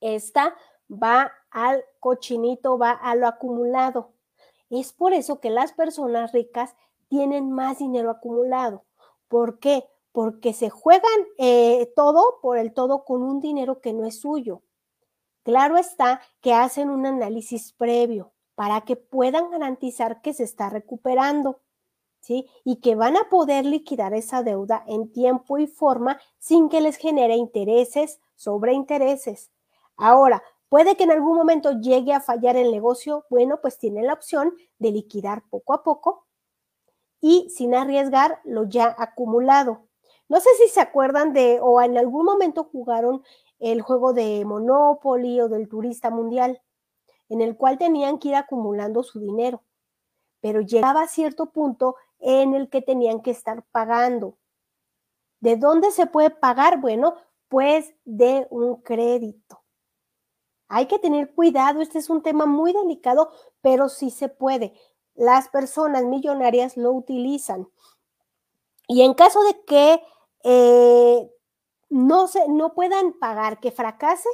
Esta 0.00 0.54
va 0.90 1.32
al 1.50 1.84
cochinito, 2.00 2.78
va 2.78 2.90
a 2.90 3.14
lo 3.14 3.26
acumulado. 3.26 4.12
Es 4.68 4.92
por 4.92 5.12
eso 5.12 5.40
que 5.40 5.50
las 5.50 5.72
personas 5.72 6.32
ricas 6.32 6.74
tienen 7.08 7.52
más 7.52 7.78
dinero 7.78 8.10
acumulado. 8.10 8.84
¿Por 9.28 9.58
qué? 9.58 9.84
Porque 10.12 10.52
se 10.52 10.70
juegan 10.70 11.10
eh, 11.38 11.92
todo 11.96 12.38
por 12.40 12.58
el 12.58 12.72
todo 12.72 13.04
con 13.04 13.22
un 13.22 13.40
dinero 13.40 13.80
que 13.80 13.92
no 13.92 14.04
es 14.04 14.20
suyo. 14.20 14.62
Claro 15.42 15.76
está 15.76 16.20
que 16.40 16.54
hacen 16.54 16.90
un 16.90 17.06
análisis 17.06 17.72
previo 17.72 18.32
para 18.54 18.82
que 18.82 18.96
puedan 18.96 19.50
garantizar 19.50 20.22
que 20.22 20.34
se 20.34 20.44
está 20.44 20.70
recuperando, 20.70 21.60
¿sí? 22.20 22.46
Y 22.64 22.76
que 22.76 22.94
van 22.94 23.16
a 23.16 23.28
poder 23.28 23.64
liquidar 23.64 24.14
esa 24.14 24.42
deuda 24.42 24.84
en 24.86 25.12
tiempo 25.12 25.58
y 25.58 25.66
forma 25.66 26.20
sin 26.38 26.68
que 26.68 26.80
les 26.80 26.96
genere 26.96 27.34
intereses 27.34 28.20
sobre 28.36 28.74
intereses. 28.74 29.50
Ahora, 29.96 30.42
puede 30.68 30.96
que 30.96 31.04
en 31.04 31.10
algún 31.10 31.36
momento 31.36 31.72
llegue 31.80 32.12
a 32.12 32.20
fallar 32.20 32.56
el 32.56 32.70
negocio, 32.70 33.24
bueno, 33.30 33.60
pues 33.60 33.78
tiene 33.78 34.02
la 34.02 34.12
opción 34.12 34.54
de 34.78 34.92
liquidar 34.92 35.42
poco 35.50 35.74
a 35.74 35.82
poco 35.82 36.26
y 37.20 37.48
sin 37.50 37.74
arriesgar 37.74 38.40
lo 38.44 38.64
ya 38.68 38.94
acumulado. 38.98 39.88
No 40.32 40.40
sé 40.40 40.48
si 40.56 40.68
se 40.68 40.80
acuerdan 40.80 41.34
de 41.34 41.60
o 41.60 41.82
en 41.82 41.98
algún 41.98 42.24
momento 42.24 42.64
jugaron 42.64 43.22
el 43.58 43.82
juego 43.82 44.14
de 44.14 44.42
Monopoly 44.46 45.42
o 45.42 45.50
del 45.50 45.68
turista 45.68 46.08
mundial, 46.08 46.62
en 47.28 47.42
el 47.42 47.54
cual 47.54 47.76
tenían 47.76 48.18
que 48.18 48.28
ir 48.28 48.36
acumulando 48.36 49.02
su 49.02 49.20
dinero, 49.20 49.62
pero 50.40 50.62
llegaba 50.62 51.02
a 51.02 51.06
cierto 51.06 51.50
punto 51.52 51.96
en 52.18 52.54
el 52.54 52.70
que 52.70 52.80
tenían 52.80 53.20
que 53.20 53.30
estar 53.30 53.62
pagando. 53.72 54.38
¿De 55.40 55.58
dónde 55.58 55.90
se 55.90 56.06
puede 56.06 56.30
pagar? 56.30 56.80
Bueno, 56.80 57.14
pues 57.48 57.92
de 58.06 58.46
un 58.48 58.76
crédito. 58.80 59.62
Hay 60.66 60.86
que 60.86 60.98
tener 60.98 61.34
cuidado, 61.34 61.82
este 61.82 61.98
es 61.98 62.08
un 62.08 62.22
tema 62.22 62.46
muy 62.46 62.72
delicado, 62.72 63.32
pero 63.60 63.90
sí 63.90 64.08
se 64.08 64.30
puede. 64.30 64.72
Las 65.14 65.50
personas 65.50 66.04
millonarias 66.04 66.78
lo 66.78 66.90
utilizan. 66.92 67.68
Y 68.88 69.02
en 69.02 69.12
caso 69.12 69.42
de 69.44 69.62
que 69.66 70.02
eh, 70.42 71.30
no, 71.88 72.26
se, 72.28 72.48
no 72.48 72.74
puedan 72.74 73.12
pagar, 73.18 73.60
que 73.60 73.70
fracase, 73.70 74.28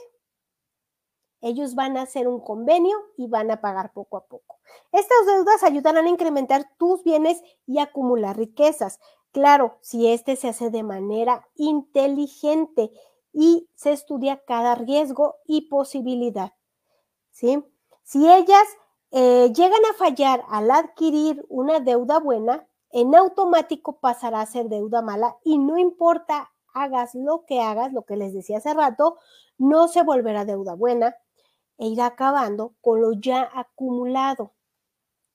ellos 1.41 1.75
van 1.75 1.97
a 1.97 2.03
hacer 2.03 2.27
un 2.27 2.41
convenio 2.41 2.97
y 3.17 3.29
van 3.29 3.51
a 3.51 3.61
pagar 3.61 3.93
poco 3.93 4.17
a 4.17 4.27
poco. 4.27 4.59
Estas 4.93 5.27
deudas 5.27 5.63
ayudarán 5.63 6.07
a 6.07 6.11
incrementar 6.11 6.67
tus 6.79 7.03
bienes 7.05 7.43
y 7.67 7.79
acumular 7.79 8.37
riquezas. 8.37 8.99
Claro, 9.33 9.79
si 9.81 10.09
este 10.09 10.37
se 10.37 10.49
hace 10.49 10.71
de 10.71 10.83
manera 10.83 11.47
inteligente 11.55 12.91
y 13.33 13.69
se 13.75 13.93
estudia 13.93 14.43
cada 14.45 14.75
riesgo 14.75 15.37
y 15.47 15.69
posibilidad. 15.69 16.55
¿sí? 17.31 17.63
Si 18.03 18.29
ellas 18.29 18.67
eh, 19.11 19.53
llegan 19.55 19.85
a 19.91 19.95
fallar 19.95 20.45
al 20.49 20.71
adquirir 20.71 21.45
una 21.49 21.79
deuda 21.81 22.19
buena, 22.19 22.67
en 22.91 23.15
automático 23.15 23.99
pasará 24.01 24.41
a 24.41 24.47
ser 24.47 24.69
deuda 24.69 25.03
mala 25.03 25.37
y 25.45 25.59
no 25.59 25.79
importa 25.79 26.53
hagas 26.75 27.15
lo 27.15 27.45
que 27.47 27.61
hagas, 27.61 27.93
lo 27.93 28.05
que 28.05 28.17
les 28.17 28.33
decía 28.33 28.59
hace 28.59 28.75
rato, 28.75 29.19
no 29.59 29.89
se 29.89 30.03
volverá 30.03 30.45
deuda 30.45 30.75
buena 30.75 31.17
e 31.77 31.89
irá 31.89 32.07
acabando 32.07 32.75
con 32.81 33.01
lo 33.01 33.13
ya 33.13 33.49
acumulado. 33.55 34.55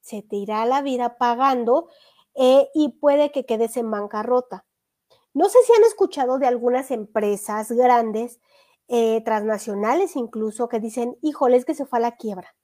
Se 0.01 0.21
te 0.21 0.35
irá 0.35 0.65
la 0.65 0.81
vida 0.81 1.17
pagando 1.17 1.87
eh, 2.35 2.69
y 2.73 2.89
puede 2.89 3.31
que 3.31 3.45
quedes 3.45 3.77
en 3.77 3.89
bancarrota. 3.91 4.65
No 5.33 5.49
sé 5.49 5.59
si 5.65 5.73
han 5.73 5.83
escuchado 5.83 6.37
de 6.37 6.47
algunas 6.47 6.91
empresas 6.91 7.71
grandes, 7.71 8.39
eh, 8.87 9.21
transnacionales 9.23 10.15
incluso, 10.15 10.67
que 10.67 10.79
dicen, 10.79 11.17
híjole, 11.21 11.57
es 11.57 11.65
que 11.65 11.73
se 11.73 11.85
fue 11.85 11.99
a 11.99 12.01
la 12.01 12.17
quiebra. 12.17 12.55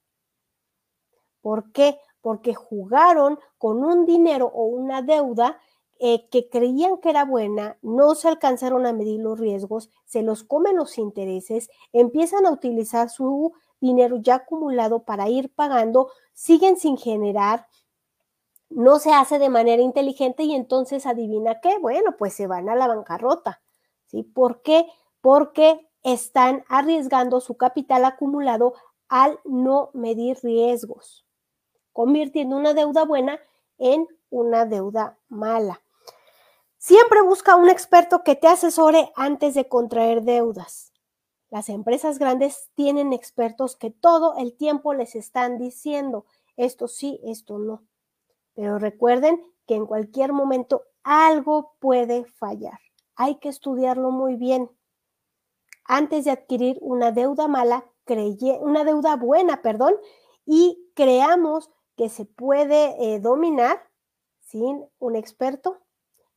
¿Por 1.40 1.72
qué? 1.72 1.98
Porque 2.20 2.54
jugaron 2.54 3.38
con 3.58 3.84
un 3.84 4.04
dinero 4.06 4.50
o 4.52 4.64
una 4.64 5.02
deuda 5.02 5.58
eh, 5.98 6.28
que 6.30 6.48
creían 6.48 6.96
que 6.98 7.10
era 7.10 7.24
buena, 7.24 7.76
no 7.82 8.14
se 8.14 8.28
alcanzaron 8.28 8.86
a 8.86 8.92
medir 8.92 9.20
los 9.20 9.38
riesgos, 9.38 9.90
se 10.06 10.22
los 10.22 10.44
comen 10.44 10.76
los 10.76 10.96
intereses, 10.96 11.68
empiezan 11.92 12.46
a 12.46 12.52
utilizar 12.52 13.10
su 13.10 13.52
dinero 13.80 14.16
ya 14.16 14.36
acumulado 14.36 15.02
para 15.02 15.28
ir 15.28 15.52
pagando, 15.54 16.10
siguen 16.32 16.78
sin 16.78 16.96
generar, 16.96 17.66
no 18.70 18.98
se 18.98 19.12
hace 19.12 19.38
de 19.38 19.50
manera 19.50 19.82
inteligente 19.82 20.44
y 20.44 20.54
entonces 20.54 21.04
adivina 21.04 21.60
qué, 21.60 21.78
bueno, 21.78 22.16
pues 22.16 22.32
se 22.32 22.46
van 22.46 22.68
a 22.68 22.76
la 22.76 22.86
bancarrota. 22.86 23.60
¿Sí? 24.06 24.22
¿Por 24.22 24.62
qué? 24.62 24.86
Porque 25.20 25.88
están 26.02 26.64
arriesgando 26.68 27.40
su 27.40 27.56
capital 27.56 28.04
acumulado 28.04 28.74
al 29.08 29.38
no 29.44 29.90
medir 29.92 30.38
riesgos, 30.42 31.26
convirtiendo 31.92 32.56
una 32.56 32.74
deuda 32.74 33.04
buena 33.04 33.40
en 33.78 34.06
una 34.30 34.66
deuda 34.66 35.18
mala. 35.28 35.80
Siempre 36.78 37.22
busca 37.22 37.56
un 37.56 37.68
experto 37.68 38.22
que 38.22 38.36
te 38.36 38.48
asesore 38.48 39.12
antes 39.16 39.54
de 39.54 39.68
contraer 39.68 40.22
deudas. 40.22 40.92
Las 41.50 41.68
empresas 41.68 42.18
grandes 42.18 42.70
tienen 42.74 43.12
expertos 43.12 43.76
que 43.76 43.90
todo 43.90 44.36
el 44.36 44.56
tiempo 44.56 44.94
les 44.94 45.14
están 45.14 45.58
diciendo 45.58 46.24
esto 46.56 46.88
sí, 46.88 47.20
esto 47.24 47.58
no. 47.58 47.82
Pero 48.54 48.78
recuerden 48.78 49.42
que 49.66 49.74
en 49.74 49.86
cualquier 49.86 50.32
momento 50.32 50.84
algo 51.02 51.74
puede 51.80 52.24
fallar. 52.24 52.78
Hay 53.16 53.36
que 53.36 53.48
estudiarlo 53.48 54.10
muy 54.10 54.36
bien. 54.36 54.70
Antes 55.84 56.24
de 56.24 56.30
adquirir 56.30 56.78
una 56.80 57.12
deuda 57.12 57.48
mala, 57.48 57.84
una 58.60 58.84
deuda 58.84 59.16
buena, 59.16 59.62
perdón, 59.62 59.94
y 60.44 60.90
creamos 60.94 61.70
que 62.00 62.08
se 62.08 62.24
puede 62.24 62.96
eh, 62.98 63.20
dominar 63.20 63.86
sin 64.40 64.86
un 65.00 65.16
experto, 65.16 65.82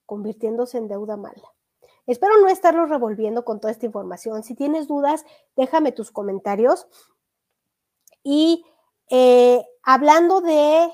convirtiéndose 0.05 0.77
en 0.77 0.89
deuda 0.89 1.15
mala. 1.15 1.53
Espero 2.05 2.37
no 2.41 2.49
estarlo 2.49 2.85
revolviendo 2.85 3.45
con 3.45 3.61
toda 3.61 3.71
esta 3.71 3.85
información. 3.85 4.43
Si 4.43 4.55
tienes 4.55 4.89
dudas, 4.89 5.23
déjame 5.55 5.93
tus 5.93 6.11
comentarios. 6.11 6.85
Y 8.23 8.65
eh, 9.09 9.65
hablando 9.83 10.41
de, 10.41 10.91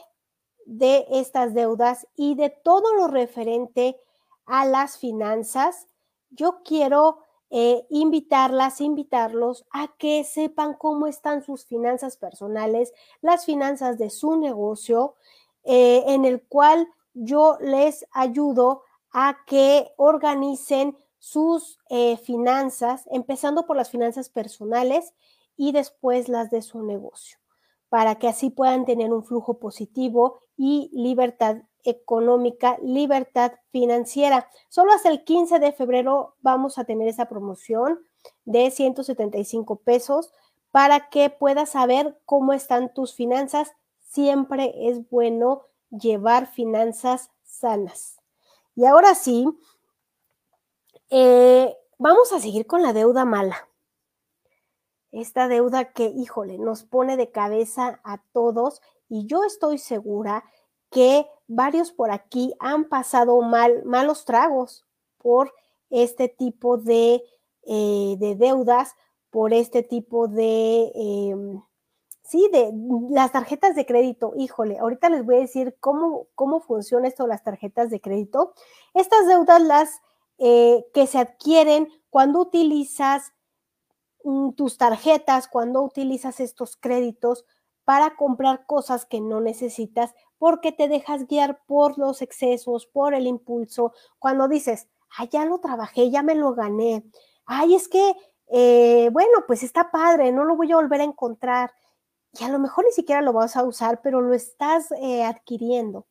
de 0.67 1.07
estas 1.13 1.55
deudas 1.55 2.07
y 2.15 2.35
de 2.35 2.51
todo 2.51 2.93
lo 2.93 3.07
referente 3.07 3.99
a 4.45 4.65
las 4.65 4.99
finanzas, 4.99 5.87
yo 6.29 6.61
quiero 6.63 7.23
eh, 7.51 7.85
invitarlas, 7.89 8.79
invitarlos 8.79 9.65
a 9.71 9.95
que 9.97 10.23
sepan 10.23 10.75
cómo 10.75 11.07
están 11.07 11.43
sus 11.43 11.65
finanzas 11.65 12.15
personales, 12.15 12.93
las 13.21 13.45
finanzas 13.45 13.97
de 13.97 14.11
su 14.11 14.37
negocio, 14.37 15.15
eh, 15.63 16.03
en 16.07 16.25
el 16.25 16.43
cual 16.43 16.87
yo 17.13 17.57
les 17.59 18.05
ayudo 18.11 18.83
a 19.11 19.39
que 19.47 19.91
organicen 19.97 20.95
sus 21.17 21.79
eh, 21.89 22.17
finanzas, 22.17 23.03
empezando 23.11 23.65
por 23.65 23.75
las 23.75 23.89
finanzas 23.89 24.29
personales 24.29 25.13
y 25.57 25.71
después 25.71 26.29
las 26.29 26.51
de 26.51 26.61
su 26.61 26.83
negocio, 26.83 27.39
para 27.89 28.15
que 28.15 28.27
así 28.27 28.49
puedan 28.51 28.85
tener 28.85 29.11
un 29.11 29.23
flujo 29.23 29.59
positivo 29.59 30.39
y 30.55 30.89
libertad 30.93 31.63
económica, 31.83 32.77
libertad 32.81 33.53
financiera. 33.71 34.49
Solo 34.69 34.91
hasta 34.93 35.09
el 35.09 35.23
15 35.23 35.59
de 35.59 35.71
febrero 35.71 36.35
vamos 36.41 36.77
a 36.77 36.83
tener 36.83 37.07
esa 37.07 37.27
promoción 37.27 37.99
de 38.45 38.69
175 38.71 39.77
pesos 39.77 40.33
para 40.71 41.09
que 41.09 41.29
puedas 41.29 41.69
saber 41.71 42.19
cómo 42.25 42.53
están 42.53 42.93
tus 42.93 43.13
finanzas. 43.13 43.71
Siempre 43.99 44.89
es 44.89 45.09
bueno 45.09 45.63
llevar 45.89 46.47
finanzas 46.47 47.31
sanas. 47.43 48.17
Y 48.75 48.85
ahora 48.85 49.15
sí, 49.15 49.47
eh, 51.09 51.75
vamos 51.97 52.31
a 52.33 52.39
seguir 52.39 52.67
con 52.67 52.81
la 52.81 52.93
deuda 52.93 53.25
mala. 53.25 53.67
Esta 55.11 55.47
deuda 55.47 55.91
que, 55.91 56.05
híjole, 56.05 56.59
nos 56.59 56.83
pone 56.83 57.17
de 57.17 57.31
cabeza 57.31 57.99
a 58.03 58.21
todos 58.31 58.81
y 59.09 59.25
yo 59.25 59.43
estoy 59.43 59.79
segura 59.79 60.43
que 60.91 61.27
varios 61.49 61.91
por 61.91 62.11
aquí 62.11 62.53
han 62.59 62.85
pasado 62.85 63.41
mal, 63.41 63.83
malos 63.83 64.23
tragos 64.23 64.85
por 65.17 65.53
este 65.89 66.29
tipo 66.29 66.77
de, 66.77 67.21
eh, 67.63 68.15
de 68.17 68.35
deudas, 68.35 68.95
por 69.29 69.53
este 69.53 69.83
tipo 69.83 70.27
de, 70.29 70.91
em, 70.95 71.61
Sí, 72.29 72.47
de 72.51 72.71
las 73.09 73.31
tarjetas 73.31 73.75
de 73.75 73.87
crédito, 73.87 74.33
híjole, 74.37 74.77
ahorita 74.77 75.09
les 75.09 75.25
voy 75.25 75.37
a 75.37 75.39
decir 75.39 75.75
cómo, 75.79 76.27
cómo 76.35 76.59
funciona 76.61 77.07
esto 77.07 77.25
las 77.25 77.43
tarjetas 77.43 77.89
de 77.89 78.01
crédito. 78.01 78.53
Estas 78.93 79.25
deudas 79.25 79.59
las 79.63 79.99
eh, 80.37 80.85
que 80.93 81.07
se 81.07 81.17
adquieren 81.17 81.89
cuando 82.11 82.39
utilizas 82.39 83.33
mm, 84.23 84.51
tus 84.51 84.77
tarjetas, 84.77 85.47
cuando 85.47 85.81
utilizas 85.81 86.39
estos 86.39 86.77
créditos 86.77 87.45
para 87.83 88.15
comprar 88.15 88.67
cosas 88.67 89.07
que 89.07 89.21
no 89.21 89.41
necesitas 89.41 90.13
porque 90.39 90.71
te 90.71 90.87
dejas 90.87 91.27
guiar 91.27 91.61
por 91.67 91.99
los 91.99 92.23
excesos, 92.23 92.87
por 92.87 93.13
el 93.13 93.27
impulso, 93.27 93.93
cuando 94.17 94.47
dices, 94.47 94.87
ay, 95.17 95.29
ya 95.31 95.45
lo 95.45 95.59
trabajé, 95.59 96.09
ya 96.09 96.23
me 96.23 96.33
lo 96.33 96.55
gané, 96.55 97.03
ay, 97.45 97.75
es 97.75 97.87
que, 97.87 98.15
eh, 98.47 99.09
bueno, 99.11 99.43
pues 99.45 99.61
está 99.61 99.91
padre, 99.91 100.31
no 100.31 100.45
lo 100.45 100.55
voy 100.55 100.71
a 100.71 100.77
volver 100.77 101.01
a 101.01 101.03
encontrar 101.03 101.71
y 102.33 102.43
a 102.43 102.49
lo 102.49 102.59
mejor 102.59 102.85
ni 102.85 102.91
siquiera 102.91 103.21
lo 103.21 103.33
vas 103.33 103.55
a 103.55 103.63
usar, 103.63 104.01
pero 104.01 104.21
lo 104.21 104.33
estás 104.33 104.91
eh, 105.01 105.23
adquiriendo. 105.23 106.07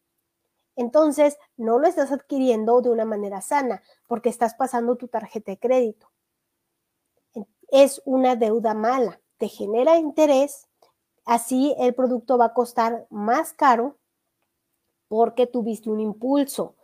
Entonces, 0.77 1.38
no 1.57 1.79
lo 1.79 1.88
estás 1.88 2.12
adquiriendo 2.12 2.81
de 2.83 2.91
una 2.91 3.05
manera 3.05 3.41
sana 3.41 3.83
porque 4.07 4.29
estás 4.29 4.55
pasando 4.55 4.97
tu 4.97 5.09
tarjeta 5.09 5.51
de 5.53 5.59
crédito. 5.59 6.11
Es 7.69 8.01
una 8.05 8.37
deuda 8.37 8.75
mala, 8.75 9.21
te 9.38 9.49
genera 9.49 9.97
interés, 9.97 10.69
así 11.25 11.75
el 11.79 11.95
producto 11.95 12.38
va 12.38 12.47
a 12.47 12.55
costar 12.55 13.07
más 13.11 13.53
caro 13.53 13.98
porque 15.09 15.47
tuviste 15.47 15.90
un 15.90 16.01
impulso. 16.01 16.77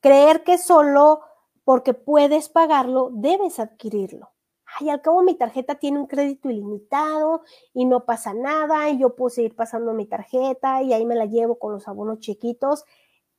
Creer 0.00 0.42
que 0.42 0.58
solo 0.58 1.20
porque 1.64 1.94
puedes 1.94 2.48
pagarlo, 2.48 3.10
debes 3.12 3.58
adquirirlo. 3.58 4.30
Ay, 4.78 4.90
al 4.90 5.00
cabo 5.00 5.22
mi 5.22 5.34
tarjeta 5.34 5.76
tiene 5.76 5.98
un 5.98 6.06
crédito 6.06 6.50
ilimitado 6.50 7.42
y 7.72 7.84
no 7.84 8.04
pasa 8.04 8.34
nada 8.34 8.88
y 8.90 8.98
yo 8.98 9.14
puedo 9.14 9.30
seguir 9.30 9.54
pasando 9.54 9.92
mi 9.92 10.06
tarjeta 10.06 10.82
y 10.82 10.92
ahí 10.92 11.06
me 11.06 11.14
la 11.14 11.26
llevo 11.26 11.58
con 11.58 11.72
los 11.72 11.86
abonos 11.88 12.20
chiquitos. 12.20 12.84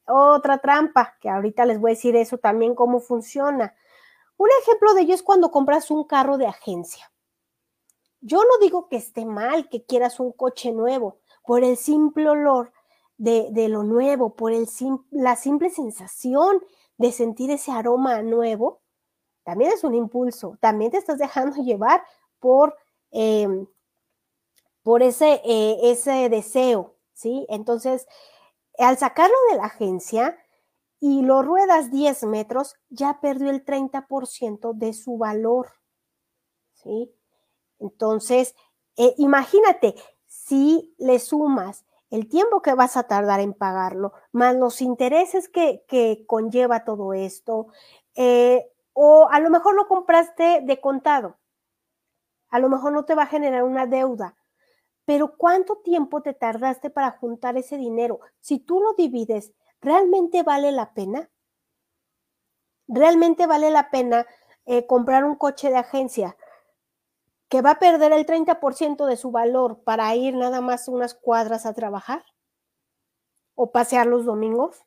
Otra 0.07 0.59
trampa, 0.59 1.17
que 1.19 1.29
ahorita 1.29 1.65
les 1.65 1.79
voy 1.79 1.91
a 1.91 1.93
decir 1.95 2.15
eso 2.15 2.37
también 2.37 2.75
cómo 2.75 2.99
funciona. 2.99 3.75
Un 4.37 4.49
ejemplo 4.61 4.93
de 4.93 5.01
ello 5.01 5.13
es 5.13 5.23
cuando 5.23 5.51
compras 5.51 5.91
un 5.91 6.05
carro 6.05 6.37
de 6.37 6.47
agencia. 6.47 7.11
Yo 8.21 8.39
no 8.39 8.57
digo 8.59 8.87
que 8.87 8.97
esté 8.97 9.25
mal 9.25 9.69
que 9.69 9.85
quieras 9.85 10.19
un 10.19 10.31
coche 10.31 10.71
nuevo, 10.71 11.19
por 11.45 11.63
el 11.63 11.77
simple 11.77 12.29
olor 12.29 12.71
de, 13.17 13.67
lo 13.69 13.83
nuevo, 13.83 14.35
por 14.35 14.51
el 14.51 14.67
la 15.11 15.35
simple 15.35 15.69
sensación 15.69 16.63
de 16.97 17.11
sentir 17.11 17.51
ese 17.51 17.71
aroma 17.71 18.21
nuevo, 18.21 18.81
también 19.43 19.71
es 19.71 19.83
un 19.83 19.95
impulso, 19.95 20.57
también 20.59 20.91
te 20.91 20.97
estás 20.97 21.17
dejando 21.17 21.55
llevar 21.63 22.03
por, 22.39 22.75
em, 23.11 23.67
por 24.83 25.01
ese, 25.03 25.41
eh, 25.45 25.91
ese 25.91 26.29
deseo, 26.29 26.95
¿sí? 27.13 27.45
Entonces, 27.49 28.07
al 28.77 28.97
sacarlo 28.97 29.35
de 29.51 29.57
la 29.57 29.65
agencia 29.65 30.37
y 30.99 31.21
lo 31.21 31.41
ruedas 31.41 31.91
10 31.91 32.23
metros, 32.23 32.75
ya 32.89 33.19
perdió 33.19 33.49
el 33.49 33.65
30% 33.65 34.73
de 34.73 34.93
su 34.93 35.17
valor, 35.17 35.71
¿sí? 36.73 37.11
Entonces, 37.79 38.55
eh, 38.95 39.13
imagínate, 39.17 39.95
si 40.25 40.93
le 40.97 41.19
sumas 41.19 41.85
el 42.09 42.29
tiempo 42.29 42.61
que 42.61 42.73
vas 42.73 42.97
a 42.97 43.03
tardar 43.03 43.39
en 43.39 43.53
pagarlo, 43.53 44.13
más 44.31 44.55
los 44.55 44.81
intereses 44.81 45.49
que, 45.49 45.83
conlleva 46.27 46.83
todo 46.83 47.13
esto, 47.13 47.67
eh, 48.15 48.69
o 48.93 49.27
a 49.29 49.39
lo 49.39 49.49
mejor 49.49 49.75
lo 49.75 49.87
compraste 49.87 50.61
de 50.63 50.79
contado, 50.79 51.37
a 52.49 52.59
lo 52.59 52.69
mejor 52.69 52.93
no 52.93 53.05
te 53.05 53.15
va 53.15 53.23
a 53.23 53.27
generar 53.27 53.63
una 53.63 53.85
deuda, 53.85 54.35
pero 55.05 55.37
¿cuánto 55.37 55.77
tiempo 55.77 56.21
te 56.21 56.33
tardaste 56.33 56.89
para 56.89 57.11
juntar 57.11 57.57
ese 57.57 57.77
dinero? 57.77 58.19
Si 58.39 58.59
tú 58.59 58.79
lo 58.81 58.93
divides, 58.93 59.53
¿realmente 59.81 60.43
vale 60.43 60.71
la 60.71 60.93
pena? 60.93 61.29
¿Realmente 62.87 63.47
vale 63.47 63.69
la 63.69 63.89
pena 63.89 64.25
eh, 64.65 64.85
comprar 64.85 65.23
un 65.25 65.35
coche 65.35 65.69
de 65.69 65.77
agencia 65.77 66.35
que 67.49 67.61
va 67.61 67.71
a 67.71 67.79
perder 67.79 68.11
el 68.11 68.25
30% 68.25 69.05
de 69.05 69.17
su 69.17 69.31
valor 69.31 69.83
para 69.83 70.13
ir 70.15 70.35
nada 70.35 70.61
más 70.61 70.87
unas 70.87 71.13
cuadras 71.13 71.65
a 71.65 71.73
trabajar 71.73 72.23
o 73.55 73.71
pasear 73.71 74.05
los 74.07 74.25
domingos. 74.25 74.83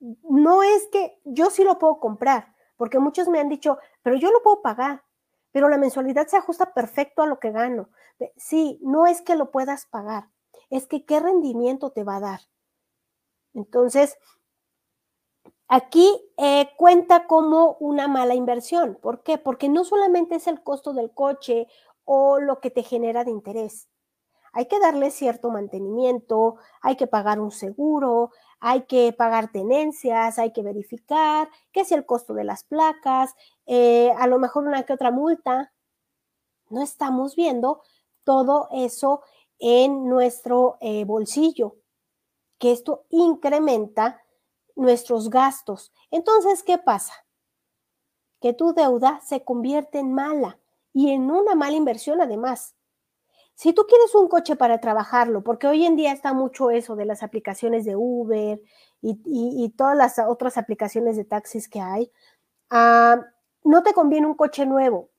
No 0.00 0.62
es 0.62 0.88
que 0.90 1.20
yo 1.24 1.50
sí 1.50 1.62
lo 1.62 1.78
puedo 1.78 2.00
comprar, 2.00 2.54
porque 2.76 2.98
muchos 2.98 3.28
me 3.28 3.38
han 3.38 3.50
dicho, 3.50 3.78
pero 4.02 4.16
yo 4.16 4.30
lo 4.30 4.42
puedo 4.42 4.62
pagar, 4.62 5.04
pero 5.52 5.68
la 5.68 5.76
mensualidad 5.76 6.26
se 6.26 6.38
ajusta 6.38 6.72
perfecto 6.72 7.22
a 7.22 7.26
lo 7.26 7.38
que 7.38 7.52
gano. 7.52 7.90
Sí, 8.36 8.78
no 8.82 9.06
es 9.06 9.20
que 9.20 9.36
lo 9.36 9.50
puedas 9.50 9.86
pagar, 9.86 10.30
es 10.70 10.86
que 10.86 11.04
qué 11.04 11.20
rendimiento 11.20 11.90
te 11.90 12.04
va 12.04 12.16
a 12.16 12.20
dar. 12.20 12.40
Entonces, 13.52 14.16
Aquí 15.72 16.20
eh, 16.36 16.68
cuenta 16.76 17.28
como 17.28 17.76
una 17.78 18.08
mala 18.08 18.34
inversión. 18.34 18.98
¿Por 19.00 19.22
qué? 19.22 19.38
Porque 19.38 19.68
no 19.68 19.84
solamente 19.84 20.34
es 20.34 20.48
el 20.48 20.64
costo 20.64 20.92
del 20.92 21.12
coche 21.12 21.68
o 22.04 22.40
lo 22.40 22.58
que 22.58 22.72
te 22.72 22.82
genera 22.82 23.22
de 23.22 23.30
interés. 23.30 23.88
Hay 24.52 24.66
que 24.66 24.80
darle 24.80 25.12
cierto 25.12 25.48
mantenimiento, 25.48 26.56
hay 26.82 26.96
que 26.96 27.06
pagar 27.06 27.38
un 27.38 27.52
seguro, 27.52 28.32
hay 28.58 28.82
que 28.82 29.12
pagar 29.12 29.52
tenencias, 29.52 30.40
hay 30.40 30.52
que 30.52 30.64
verificar 30.64 31.48
qué 31.70 31.82
es 31.82 31.92
el 31.92 32.04
costo 32.04 32.34
de 32.34 32.42
las 32.42 32.64
placas, 32.64 33.36
eh, 33.66 34.12
a 34.18 34.26
lo 34.26 34.40
mejor 34.40 34.66
una 34.66 34.82
que 34.82 34.92
otra 34.92 35.12
multa. 35.12 35.72
No 36.68 36.82
estamos 36.82 37.36
viendo 37.36 37.80
todo 38.24 38.66
eso 38.72 39.22
en 39.60 40.08
nuestro 40.08 40.78
eh, 40.80 41.04
bolsillo, 41.04 41.76
que 42.58 42.72
esto 42.72 43.04
incrementa 43.10 44.20
nuestros 44.76 45.30
gastos. 45.30 45.92
Entonces, 46.10 46.62
¿qué 46.62 46.78
pasa? 46.78 47.12
Que 48.40 48.52
tu 48.52 48.72
deuda 48.72 49.20
se 49.24 49.44
convierte 49.44 49.98
en 49.98 50.12
mala 50.14 50.58
y 50.92 51.10
en 51.10 51.30
una 51.30 51.54
mala 51.54 51.76
inversión 51.76 52.20
además. 52.20 52.74
Si 53.54 53.74
tú 53.74 53.84
quieres 53.86 54.14
un 54.14 54.28
coche 54.28 54.56
para 54.56 54.80
trabajarlo, 54.80 55.42
porque 55.44 55.66
hoy 55.66 55.84
en 55.84 55.94
día 55.94 56.12
está 56.12 56.32
mucho 56.32 56.70
eso 56.70 56.96
de 56.96 57.04
las 57.04 57.22
aplicaciones 57.22 57.84
de 57.84 57.94
Uber 57.94 58.60
y, 59.02 59.68
todas 59.76 59.96
las 59.96 60.18
otras 60.18 60.56
aplicaciones 60.56 61.16
de 61.16 61.24
taxis 61.26 61.68
que 61.68 61.80
hay, 61.80 62.10
ah, 62.70 63.20
no 63.62 63.82
te 63.82 63.92
conviene 63.92 64.26
un 64.26 64.34
coche 64.34 64.64
nuevo. 64.64 65.10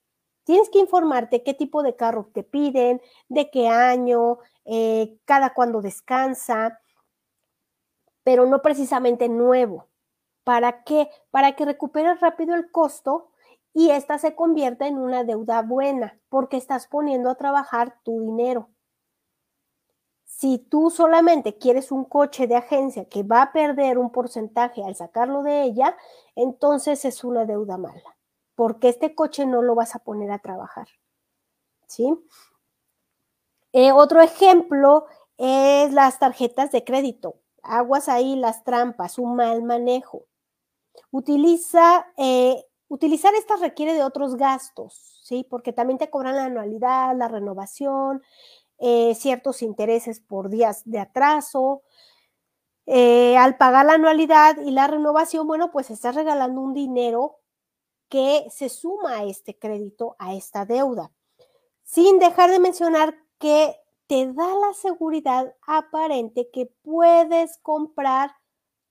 Tienes 0.44 0.68
que 0.70 0.80
informarte 0.80 1.44
qué 1.44 1.54
tipo 1.54 1.84
de 1.84 1.94
carro 1.94 2.30
te 2.34 2.42
piden, 2.42 3.00
de 3.28 3.48
qué 3.50 3.68
año, 3.68 4.38
eh, 4.64 5.16
cada 5.24 5.54
cuándo 5.54 5.80
descansa, 5.80 6.80
pero 8.24 8.46
no 8.46 8.62
precisamente 8.62 9.28
nuevo. 9.28 9.88
¿Para 10.44 10.82
qué? 10.84 11.08
Para 11.30 11.54
que 11.54 11.64
recuperes 11.64 12.20
rápido 12.20 12.54
el 12.54 12.70
costo 12.70 13.30
y 13.74 13.90
esta 13.90 14.18
se 14.18 14.34
convierta 14.34 14.86
en 14.86 14.98
una 14.98 15.24
deuda 15.24 15.62
buena, 15.62 16.18
porque 16.28 16.56
estás 16.56 16.86
poniendo 16.88 17.30
a 17.30 17.36
trabajar 17.36 17.98
tu 18.02 18.20
dinero. 18.20 18.68
Si 20.24 20.58
tú 20.58 20.90
solamente 20.90 21.56
quieres 21.56 21.92
un 21.92 22.04
coche 22.04 22.46
de 22.46 22.56
agencia 22.56 23.04
que 23.04 23.22
va 23.22 23.42
a 23.42 23.52
perder 23.52 23.98
un 23.98 24.10
porcentaje 24.10 24.84
al 24.84 24.96
sacarlo 24.96 25.42
de 25.42 25.62
ella, 25.62 25.96
entonces 26.34 27.04
es 27.04 27.22
una 27.22 27.44
deuda 27.44 27.78
mala, 27.78 28.16
porque 28.54 28.88
este 28.88 29.14
coche 29.14 29.46
no 29.46 29.62
lo 29.62 29.74
vas 29.74 29.94
a 29.94 30.00
poner 30.00 30.30
a 30.32 30.38
trabajar. 30.38 30.88
¿Sí? 31.86 32.18
Eh, 33.72 33.92
otro 33.92 34.20
ejemplo 34.20 35.06
es 35.38 35.92
las 35.92 36.18
tarjetas 36.18 36.72
de 36.72 36.84
crédito 36.84 37.41
aguas 37.62 38.08
ahí 38.08 38.36
las 38.36 38.64
trampas, 38.64 39.18
un 39.18 39.36
mal 39.36 39.62
manejo. 39.62 40.26
Utiliza, 41.10 42.06
eh, 42.16 42.64
utilizar 42.88 43.34
estas 43.34 43.60
requiere 43.60 43.94
de 43.94 44.04
otros 44.04 44.36
gastos, 44.36 45.20
¿sí? 45.22 45.46
Porque 45.48 45.72
también 45.72 45.98
te 45.98 46.10
cobran 46.10 46.36
la 46.36 46.44
anualidad, 46.44 47.16
la 47.16 47.28
renovación, 47.28 48.22
eh, 48.78 49.14
ciertos 49.14 49.62
intereses 49.62 50.20
por 50.20 50.48
días 50.48 50.82
de 50.84 50.98
atraso. 50.98 51.82
Eh, 52.86 53.36
al 53.36 53.56
pagar 53.56 53.86
la 53.86 53.94
anualidad 53.94 54.56
y 54.60 54.72
la 54.72 54.88
renovación, 54.88 55.46
bueno, 55.46 55.70
pues 55.70 55.90
estás 55.90 56.14
regalando 56.14 56.60
un 56.60 56.74
dinero 56.74 57.38
que 58.08 58.46
se 58.50 58.68
suma 58.68 59.18
a 59.18 59.24
este 59.24 59.58
crédito, 59.58 60.16
a 60.18 60.34
esta 60.34 60.66
deuda. 60.66 61.12
Sin 61.84 62.18
dejar 62.18 62.50
de 62.50 62.58
mencionar 62.58 63.14
que 63.38 63.81
te 64.12 64.30
da 64.30 64.54
la 64.56 64.74
seguridad 64.74 65.54
aparente 65.66 66.50
que 66.52 66.66
puedes 66.82 67.56
comprar 67.62 68.32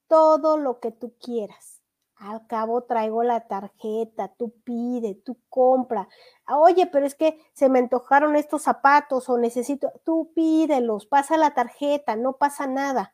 todo 0.08 0.58
lo 0.58 0.80
que 0.80 0.92
tú 0.92 1.14
quieras. 1.20 1.84
Al 2.16 2.48
cabo 2.48 2.86
traigo 2.86 3.22
la 3.22 3.48
tarjeta, 3.48 4.34
tú 4.36 4.56
pide, 4.64 5.14
tú 5.14 5.38
compra. 5.48 6.10
Oye, 6.48 6.88
pero 6.88 7.06
es 7.06 7.14
que 7.14 7.38
se 7.54 7.70
me 7.70 7.78
antojaron 7.78 8.36
estos 8.36 8.64
zapatos 8.64 9.30
o 9.30 9.38
necesito, 9.38 9.92
tú 10.04 10.32
pídelos, 10.34 11.06
pasa 11.06 11.38
la 11.38 11.54
tarjeta, 11.54 12.16
no 12.16 12.38
pasa 12.38 12.66
nada. 12.66 13.14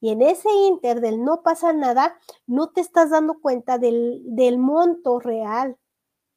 Y 0.00 0.10
en 0.10 0.22
ese 0.22 0.50
inter 0.50 1.00
del 1.00 1.22
no 1.22 1.44
pasa 1.44 1.72
nada, 1.72 2.18
no 2.48 2.70
te 2.70 2.80
estás 2.80 3.10
dando 3.10 3.38
cuenta 3.40 3.78
del, 3.78 4.22
del 4.24 4.58
monto 4.58 5.20
real 5.20 5.78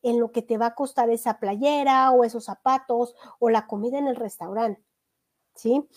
en 0.04 0.20
lo 0.20 0.32
que 0.32 0.44
te 0.44 0.60
va 0.60 0.68
a 0.68 0.76
costar 0.76 1.10
esa 1.10 1.40
playera 1.40 2.12
o 2.12 2.24
esos 2.24 2.46
zapatos 2.46 3.16
o 3.40 3.50
la 3.50 3.66
comida 3.66 3.98
en 3.98 4.06
el 4.06 4.16
restaurante. 4.16 4.87
¿Sí? 5.58 5.88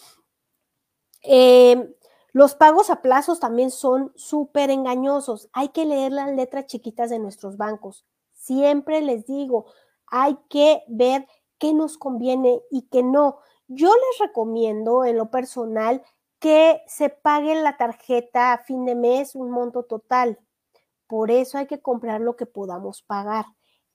Eh, 1.22 1.94
los 2.32 2.54
pagos 2.54 2.90
a 2.90 3.02
plazos 3.02 3.40
también 3.40 3.70
son 3.70 4.12
súper 4.16 4.70
engañosos. 4.70 5.48
Hay 5.52 5.70
que 5.70 5.84
leer 5.84 6.12
las 6.12 6.30
letras 6.32 6.66
chiquitas 6.66 7.10
de 7.10 7.18
nuestros 7.18 7.56
bancos. 7.56 8.04
Siempre 8.32 9.00
les 9.00 9.26
digo, 9.26 9.66
hay 10.06 10.38
que 10.48 10.82
ver 10.88 11.26
qué 11.58 11.74
nos 11.74 11.98
conviene 11.98 12.62
y 12.70 12.82
qué 12.82 13.02
no. 13.02 13.38
Yo 13.68 13.88
les 13.88 14.28
recomiendo 14.28 15.04
en 15.04 15.16
lo 15.16 15.30
personal 15.30 16.02
que 16.38 16.82
se 16.86 17.10
pague 17.10 17.54
la 17.54 17.76
tarjeta 17.76 18.52
a 18.52 18.58
fin 18.58 18.84
de 18.84 18.94
mes 18.94 19.34
un 19.34 19.50
monto 19.50 19.84
total. 19.84 20.38
Por 21.06 21.30
eso 21.30 21.58
hay 21.58 21.66
que 21.66 21.82
comprar 21.82 22.20
lo 22.20 22.36
que 22.36 22.46
podamos 22.46 23.02
pagar. 23.02 23.44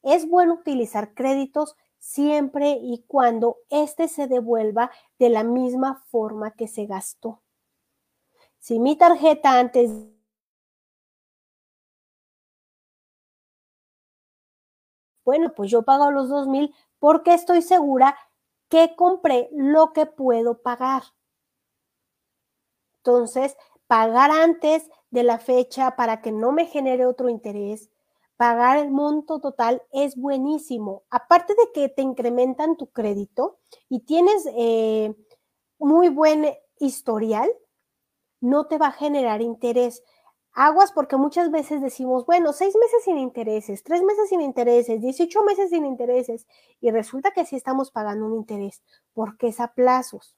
Es 0.03 0.29
bueno 0.29 0.53
utilizar 0.55 1.13
créditos 1.13 1.75
siempre 2.05 2.77
y 2.79 3.03
cuando 3.07 3.57
éste 3.69 4.07
se 4.07 4.27
devuelva 4.27 4.91
de 5.17 5.29
la 5.29 5.43
misma 5.43 6.03
forma 6.11 6.51
que 6.51 6.67
se 6.67 6.85
gastó. 6.85 7.41
Si 8.59 8.79
mi 8.79 8.95
tarjeta 8.95 9.59
antes 9.59 9.91
bueno, 15.25 15.53
pues 15.55 15.69
yo 15.71 15.81
pago 15.83 16.11
los 16.11 16.29
dos 16.29 16.47
mil 16.47 16.73
porque 16.99 17.33
estoy 17.33 17.61
segura 17.61 18.15
que 18.69 18.95
compré 18.95 19.49
lo 19.51 19.91
que 19.93 20.05
puedo 20.05 20.61
pagar. 20.61 21.03
Entonces, 22.97 23.55
pagar 23.87 24.31
antes 24.31 24.89
de 25.11 25.23
la 25.23 25.37
fecha 25.37 25.95
para 25.95 26.21
que 26.21 26.31
no 26.31 26.51
me 26.51 26.65
genere 26.65 27.05
otro 27.05 27.29
interés, 27.29 27.89
pagar 28.37 28.77
el 28.77 28.91
monto 28.91 29.39
total 29.39 29.81
es 29.91 30.15
buenísimo. 30.15 31.03
Aparte 31.09 31.53
de 31.53 31.71
que 31.73 31.89
te 31.89 32.01
incrementan 32.01 32.77
tu 32.77 32.87
crédito 32.87 33.59
y 33.89 34.01
tienes 34.01 34.47
eh, 34.57 35.15
muy 35.79 36.09
buen 36.09 36.53
historial, 36.79 37.49
no 38.41 38.67
te 38.67 38.77
va 38.77 38.87
a 38.87 38.91
generar 38.91 39.41
interés. 39.41 40.03
Aguas 40.53 40.91
porque 40.93 41.17
muchas 41.17 41.51
veces 41.51 41.81
decimos, 41.81 42.25
bueno, 42.25 42.53
seis 42.53 42.75
meses 42.75 43.03
sin 43.03 43.17
intereses, 43.17 43.83
tres 43.83 44.01
meses 44.03 44.29
sin 44.29 44.41
intereses, 44.41 45.01
18 45.01 45.43
meses 45.43 45.69
sin 45.69 45.85
intereses, 45.85 46.47
y 46.79 46.91
resulta 46.91 47.31
que 47.31 47.45
sí 47.45 47.57
estamos 47.57 47.91
pagando 47.91 48.25
un 48.25 48.35
interés 48.35 48.81
porque 49.13 49.47
es 49.47 49.59
a 49.59 49.73
plazos. 49.73 50.37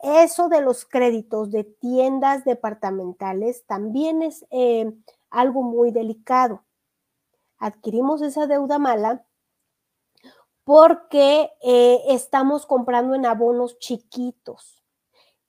Eso 0.00 0.48
de 0.48 0.60
los 0.60 0.84
créditos 0.84 1.50
de 1.50 1.64
tiendas 1.64 2.44
departamentales 2.44 3.64
también 3.66 4.22
es 4.22 4.46
eh, 4.50 4.92
algo 5.30 5.62
muy 5.62 5.90
delicado. 5.90 6.65
Adquirimos 7.58 8.22
esa 8.22 8.46
deuda 8.46 8.78
mala 8.78 9.24
porque 10.64 11.50
eh, 11.62 12.02
estamos 12.08 12.66
comprando 12.66 13.14
en 13.14 13.24
abonos 13.24 13.78
chiquitos. 13.78 14.82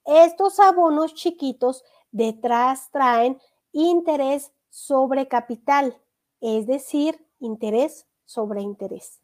Estos 0.05 0.59
abonos 0.59 1.15
chiquitos 1.15 1.83
detrás 2.11 2.89
traen 2.91 3.41
interés 3.71 4.53
sobre 4.69 5.27
capital, 5.27 5.99
es 6.39 6.67
decir, 6.67 7.27
interés 7.39 8.05
sobre 8.25 8.61
interés. 8.61 9.21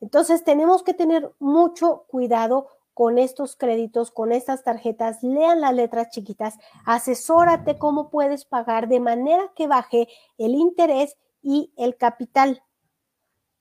Entonces 0.00 0.42
tenemos 0.42 0.82
que 0.82 0.94
tener 0.94 1.32
mucho 1.38 2.06
cuidado 2.08 2.68
con 2.94 3.18
estos 3.18 3.56
créditos, 3.56 4.10
con 4.10 4.32
estas 4.32 4.64
tarjetas, 4.64 5.22
lean 5.22 5.60
las 5.60 5.74
letras 5.74 6.08
chiquitas, 6.08 6.58
asesórate 6.86 7.78
cómo 7.78 8.08
puedes 8.08 8.46
pagar 8.46 8.88
de 8.88 9.00
manera 9.00 9.52
que 9.54 9.66
baje 9.66 10.08
el 10.38 10.54
interés 10.54 11.18
y 11.46 11.72
el 11.76 11.96
capital. 11.96 12.64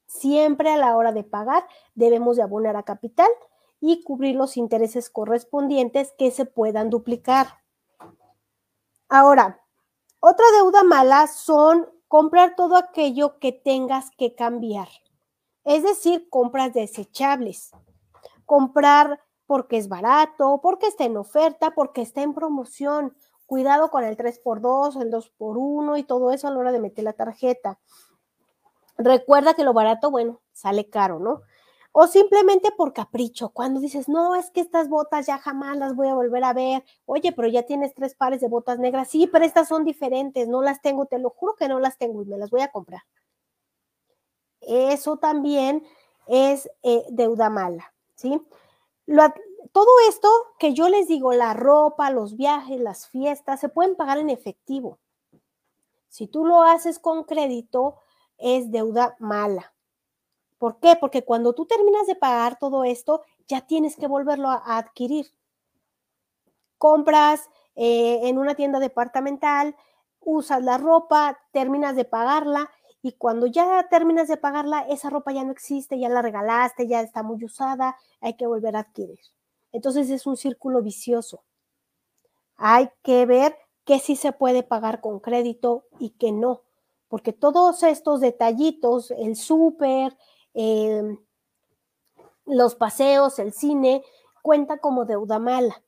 Siempre 0.07 0.71
a 0.71 0.77
la 0.77 0.97
hora 0.97 1.11
de 1.11 1.23
pagar 1.23 1.67
debemos 1.93 2.35
de 2.35 2.41
abonar 2.41 2.75
a 2.75 2.83
capital 2.83 3.29
y 3.79 4.01
cubrir 4.03 4.35
los 4.35 4.57
intereses 4.57 5.11
correspondientes 5.11 6.11
que 6.17 6.31
se 6.31 6.45
puedan 6.45 6.89
duplicar. 6.89 7.59
Ahora, 9.07 9.61
otra 10.19 10.45
deuda 10.57 10.83
mala 10.83 11.27
son 11.27 11.87
comprar 12.07 12.55
todo 12.55 12.75
aquello 12.75 13.37
que 13.37 13.51
tengas 13.51 14.09
que 14.17 14.33
cambiar. 14.33 14.87
Es 15.63 15.83
decir, 15.83 16.27
compras 16.29 16.73
desechables. 16.73 17.69
Comprar 18.45 19.19
porque 19.45 19.77
es 19.77 19.87
barato, 19.87 20.59
porque 20.63 20.87
está 20.87 21.03
en 21.03 21.17
oferta, 21.17 21.71
porque 21.75 22.01
está 22.01 22.23
en 22.23 22.33
promoción. 22.33 23.15
Cuidado 23.45 23.89
con 23.91 24.03
el 24.03 24.17
3x2, 24.17 25.01
el 25.01 25.11
2x1 25.11 25.99
y 25.99 26.03
todo 26.03 26.31
eso 26.31 26.47
a 26.47 26.51
la 26.51 26.57
hora 26.57 26.71
de 26.71 26.79
meter 26.79 27.03
la 27.03 27.13
tarjeta. 27.13 27.79
Recuerda 28.97 29.53
que 29.53 29.63
lo 29.63 29.73
barato, 29.73 30.09
bueno, 30.09 30.41
sale 30.53 30.89
caro, 30.89 31.19
¿no? 31.19 31.41
O 31.97 32.07
simplemente 32.07 32.71
por 32.71 32.91
capricho, 32.91 33.49
cuando 33.49 33.79
dices, 33.79 34.09
no, 34.09 34.35
es 34.35 34.51
que 34.51 34.59
estas 34.59 34.89
botas 34.89 35.27
ya 35.27 35.37
jamás 35.37 35.77
las 35.77 35.95
voy 35.95 36.09
a 36.09 36.13
volver 36.13 36.43
a 36.43 36.51
ver. 36.51 36.83
Oye, 37.05 37.31
pero 37.31 37.47
ya 37.47 37.63
tienes 37.63 37.93
tres 37.93 38.15
pares 38.15 38.41
de 38.41 38.49
botas 38.49 38.79
negras. 38.79 39.07
Sí, 39.07 39.27
pero 39.27 39.45
estas 39.45 39.69
son 39.69 39.85
diferentes, 39.85 40.49
no 40.49 40.61
las 40.61 40.81
tengo, 40.81 41.05
te 41.05 41.19
lo 41.19 41.29
juro 41.29 41.55
que 41.55 41.69
no 41.69 41.79
las 41.79 41.97
tengo 41.97 42.21
y 42.21 42.25
me 42.25 42.37
las 42.37 42.49
voy 42.49 42.61
a 42.61 42.71
comprar. 42.71 43.03
Eso 44.59 45.17
también 45.17 45.85
es 46.27 46.69
eh, 46.83 47.05
deuda 47.11 47.49
mala, 47.49 47.93
¿sí? 48.15 48.41
Todo 49.71 49.89
esto 50.09 50.29
que 50.59 50.73
yo 50.73 50.89
les 50.89 51.07
digo, 51.07 51.33
la 51.33 51.53
ropa, 51.53 52.09
los 52.09 52.35
viajes, 52.35 52.79
las 52.79 53.07
fiestas, 53.07 53.59
se 53.59 53.69
pueden 53.69 53.95
pagar 53.95 54.17
en 54.17 54.29
efectivo. 54.29 54.99
Si 56.09 56.27
tú 56.27 56.45
lo 56.45 56.63
haces 56.63 56.99
con 56.99 57.23
crédito, 57.23 57.97
es 58.37 58.71
deuda 58.71 59.15
mala. 59.19 59.73
¿Por 60.57 60.79
qué? 60.79 60.95
Porque 60.95 61.23
cuando 61.23 61.53
tú 61.53 61.65
terminas 61.65 62.07
de 62.07 62.15
pagar 62.15 62.57
todo 62.57 62.83
esto, 62.83 63.21
ya 63.47 63.61
tienes 63.61 63.95
que 63.97 64.07
volverlo 64.07 64.49
a, 64.49 64.77
adquirir. 64.77 65.27
Compras 66.77 67.49
eh, 67.75 68.21
en 68.23 68.37
una 68.37 68.55
tienda 68.55 68.79
departamental, 68.79 69.75
usas 70.21 70.63
la 70.63 70.77
ropa, 70.77 71.39
terminas 71.51 71.95
de 71.95 72.05
pagarla 72.05 72.69
y 73.01 73.13
cuando 73.13 73.45
ya 73.45 73.87
terminas 73.89 74.27
de 74.27 74.37
pagarla, 74.37 74.81
esa 74.89 75.11
ropa 75.11 75.31
ya 75.31 75.43
no 75.43 75.51
existe, 75.51 75.99
ya 75.99 76.09
la 76.09 76.23
regalaste, 76.23 76.87
ya 76.87 77.01
está 77.01 77.21
muy 77.21 77.43
usada, 77.45 77.95
hay 78.19 78.35
que 78.35 78.47
volver 78.47 78.75
a 78.75 78.79
adquirir. 78.79 79.19
Entonces 79.75 80.09
es 80.09 80.25
un 80.25 80.37
círculo 80.37 80.81
vicioso. 80.81 81.43
Hay 82.55 82.89
que 83.03 83.25
ver 83.25 83.57
qué 83.83 83.99
sí 83.99 84.15
se 84.15 84.31
puede 84.31 84.63
pagar 84.63 85.01
con 85.01 85.19
crédito 85.19 85.83
y 85.99 86.11
qué 86.11 86.31
no, 86.31 86.61
porque 87.09 87.33
todos 87.33 87.83
estos 87.83 88.21
detallitos, 88.21 89.11
el 89.11 89.35
súper, 89.35 90.15
em, 90.53 91.17
los 92.45 92.75
paseos, 92.75 93.37
el 93.37 93.51
cine, 93.51 94.01
cuenta 94.41 94.77
como 94.77 95.03
deuda 95.03 95.39
mala. 95.39 95.83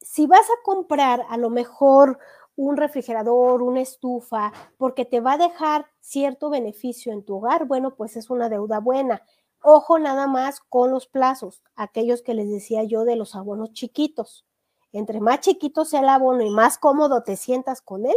Si 0.00 0.26
vas 0.26 0.48
a 0.48 0.62
comprar 0.62 1.26
a 1.28 1.36
lo 1.36 1.50
mejor 1.50 2.18
un 2.56 2.78
refrigerador, 2.78 3.60
una 3.60 3.82
estufa, 3.82 4.50
porque 4.78 5.04
te 5.04 5.20
va 5.20 5.34
a 5.34 5.38
dejar 5.38 5.90
cierto 6.00 6.48
beneficio 6.48 7.12
en 7.12 7.22
tu 7.22 7.36
hogar, 7.36 7.66
bueno, 7.66 7.96
pues 7.96 8.16
es 8.16 8.30
una 8.30 8.48
deuda 8.48 8.80
buena. 8.80 9.22
Ojo 9.64 9.98
nada 9.98 10.26
más 10.26 10.60
con 10.60 10.90
los 10.90 11.06
plazos, 11.06 11.62
aquellos 11.74 12.22
que 12.22 12.34
les 12.34 12.50
decía 12.50 12.84
yo 12.84 13.04
de 13.04 13.16
los 13.16 13.34
abonos 13.34 13.72
chiquitos. 13.72 14.44
Entre 14.92 15.20
más 15.20 15.40
chiquito 15.40 15.84
sea 15.84 16.00
el 16.00 16.08
abono 16.08 16.42
y 16.42 16.50
más 16.50 16.78
cómodo 16.78 17.22
te 17.22 17.36
sientas 17.36 17.80
con 17.80 18.06
él, 18.06 18.16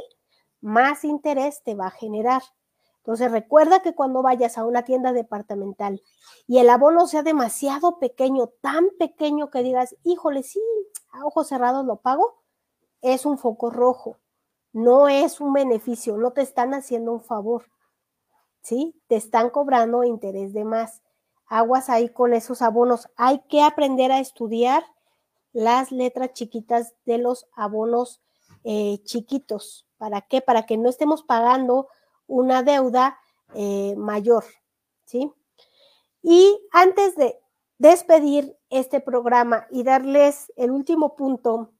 más 0.62 1.04
interés 1.04 1.64
te 1.64 1.74
va 1.74 1.88
a 1.88 1.92
generar. 1.92 2.44
Entonces 2.98 3.32
recuerda 3.32 3.82
que 3.82 3.96
cuando 3.96 4.22
vayas 4.22 4.58
a 4.58 4.66
una 4.66 4.84
tienda 4.84 5.14
departamental 5.14 6.04
y 6.46 6.60
el 6.60 6.70
abono 6.70 7.08
sea 7.08 7.24
demasiado 7.24 7.98
pequeño, 7.98 8.48
tan 8.62 8.90
pequeño 9.00 9.50
que 9.50 9.64
digas, 9.64 9.96
híjole, 10.04 10.44
sí, 10.44 10.62
a 11.14 11.26
ojos 11.26 11.48
cerrados 11.48 11.86
lo 11.86 11.96
pago, 11.96 12.44
es 13.02 13.26
un 13.26 13.38
foco 13.38 13.70
rojo 13.70 14.18
no 14.78 15.08
es 15.08 15.42
un 15.42 15.54
beneficio, 15.54 16.18
no 16.18 16.34
te 16.34 16.42
están 16.42 16.76
haciendo 16.76 17.12
un 17.12 17.22
favor, 17.22 17.66
¿sí? 18.62 19.02
Te 19.08 19.16
están 19.16 19.50
cobrando 19.50 20.04
interés 20.04 20.54
de 20.54 20.66
más. 20.66 21.02
Aguas 21.48 21.90
ahí 21.90 22.10
con 22.10 22.34
esos 22.34 22.62
abonos. 22.62 23.10
Hay 23.16 23.40
que 23.50 23.62
aprender 23.62 24.12
a 24.12 24.20
estudiar 24.20 24.84
las 25.54 25.92
letras 25.92 26.34
chiquitas 26.34 26.94
de 27.06 27.18
los 27.18 27.48
abonos 27.56 28.22
eh, 28.64 29.00
chiquitos. 29.04 29.88
¿Para 29.98 30.22
qué? 30.22 30.42
Para 30.42 30.66
que 30.66 30.78
no 30.78 30.90
estemos 30.90 31.24
pagando 31.24 31.88
una 32.28 32.64
deuda 32.64 33.18
eh, 33.54 33.96
mayor, 33.98 34.44
¿sí? 35.06 35.32
Y 36.22 36.60
antes 36.72 37.16
de 37.16 37.40
despedir 37.78 38.58
este 38.70 39.00
programa 39.00 39.68
y 39.72 39.84
darles 39.84 40.52
el 40.58 40.72
último 40.72 41.16
punto 41.16 41.72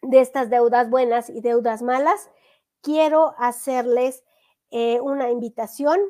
de 0.00 0.20
estas 0.20 0.48
deudas 0.50 0.88
buenas 0.90 1.28
y 1.28 1.40
deudas 1.40 1.82
malas, 1.82 2.30
quiero 2.80 3.34
hacerles 3.38 4.24
eh, 4.70 5.00
una 5.00 5.30
invitación 5.30 6.00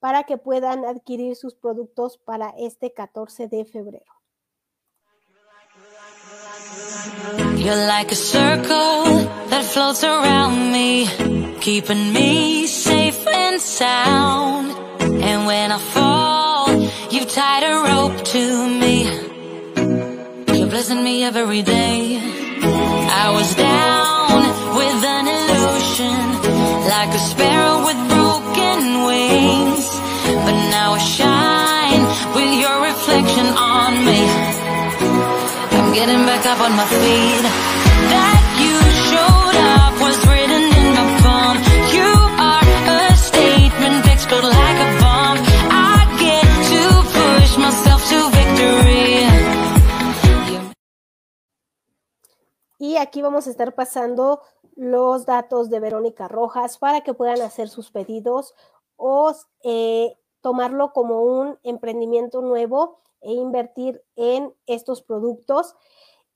para 0.00 0.24
que 0.24 0.36
puedan 0.38 0.84
adquirir 0.84 1.36
sus 1.36 1.54
productos 1.54 2.18
para 2.18 2.50
este 2.58 2.92
14 2.92 3.48
de 3.48 3.64
febrero. 3.64 4.16
You're 7.56 7.86
like 7.86 8.12
a 8.12 8.16
circle 8.16 9.26
that 9.50 9.64
floats 9.64 10.04
around 10.04 10.72
me, 10.72 11.08
keeping 11.60 12.12
me 12.12 12.66
safe 12.66 13.26
and 13.26 13.60
sound. 13.60 14.72
And 15.00 15.46
when 15.46 15.72
I 15.72 15.78
fall, 15.78 16.70
you've 17.10 17.30
tied 17.32 17.64
a 17.64 17.74
rope 17.88 18.22
to 18.24 18.68
me. 18.68 19.04
You're 20.56 20.68
blessing 20.68 21.02
me 21.02 21.24
every 21.24 21.62
day. 21.62 22.20
I 22.62 23.30
was 23.32 23.54
down 23.56 24.42
with 24.76 25.04
an 25.04 25.26
illusion, 25.26 26.18
like 26.88 27.14
a 27.14 27.18
sparrow 27.18 27.84
with 27.86 28.15
wings. 29.46 29.86
But 30.44 30.56
now 30.76 30.88
I 30.98 31.02
shine 31.16 32.02
with 32.36 32.52
your 32.62 32.76
reflection 32.90 33.46
on 33.74 33.92
me. 34.08 34.20
I'm 35.76 35.88
getting 35.98 36.22
back 36.30 36.44
up 36.52 36.60
on 36.66 36.72
my 36.80 36.86
feet. 37.00 37.44
That 38.12 38.42
you 38.62 38.74
showed 39.10 39.56
up 39.76 39.94
was 40.04 40.16
written 40.28 40.62
in 40.80 40.86
my 40.98 41.06
palm. 41.22 41.56
You 41.96 42.10
are 42.50 42.66
a 42.96 43.02
statement 43.30 44.02
explode 44.14 44.48
like 44.60 44.78
a 44.86 44.90
bomb. 45.02 45.38
I 45.90 45.96
get 46.24 46.46
to 46.72 46.82
push 47.16 47.52
myself 47.64 48.00
to 48.10 48.18
victory. 48.38 49.06
Y 52.78 52.98
aquí 52.98 53.22
vamos 53.22 53.46
a 53.46 53.50
estar 53.50 53.74
pasando 53.74 54.42
los 54.76 55.24
datos 55.24 55.70
de 55.70 55.80
Verónica 55.80 56.28
Rojas 56.28 56.76
para 56.76 57.00
que 57.00 57.14
puedan 57.14 57.40
hacer 57.40 57.68
sus 57.70 57.90
pedidos 57.90 58.54
o 58.96 59.32
eh, 59.62 60.16
tomarlo 60.40 60.92
como 60.92 61.22
un 61.22 61.58
emprendimiento 61.62 62.42
nuevo 62.42 63.00
e 63.20 63.32
invertir 63.32 64.02
en 64.16 64.54
estos 64.66 65.02
productos. 65.02 65.74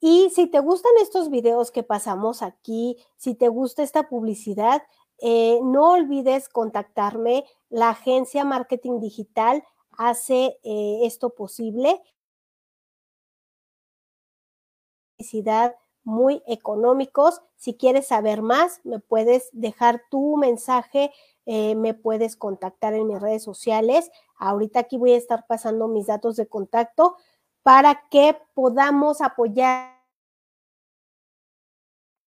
Y 0.00 0.30
si 0.30 0.46
te 0.46 0.60
gustan 0.60 0.92
estos 1.00 1.30
videos 1.30 1.70
que 1.70 1.82
pasamos 1.82 2.42
aquí, 2.42 2.96
si 3.16 3.34
te 3.34 3.48
gusta 3.48 3.82
esta 3.82 4.08
publicidad, 4.08 4.82
eh, 5.18 5.60
no 5.62 5.92
olvides 5.92 6.48
contactarme. 6.48 7.44
La 7.68 7.90
agencia 7.90 8.44
Marketing 8.44 9.00
Digital 9.00 9.62
hace 9.90 10.58
eh, 10.62 11.00
esto 11.02 11.30
posible. 11.34 12.02
Publicidad 15.18 15.76
muy 16.02 16.42
económicos. 16.46 17.42
Si 17.56 17.74
quieres 17.74 18.06
saber 18.06 18.40
más, 18.40 18.80
me 18.84 18.98
puedes 18.98 19.50
dejar 19.52 20.02
tu 20.10 20.36
mensaje, 20.38 21.12
eh, 21.52 21.74
me 21.74 21.94
puedes 21.94 22.36
contactar 22.36 22.94
en 22.94 23.08
mis 23.08 23.20
redes 23.20 23.42
sociales. 23.42 24.08
Ahorita 24.36 24.78
aquí 24.78 24.96
voy 24.96 25.14
a 25.14 25.16
estar 25.16 25.48
pasando 25.48 25.88
mis 25.88 26.06
datos 26.06 26.36
de 26.36 26.46
contacto 26.46 27.16
para 27.64 28.06
que 28.08 28.38
podamos 28.54 29.20
apoyar, 29.20 30.00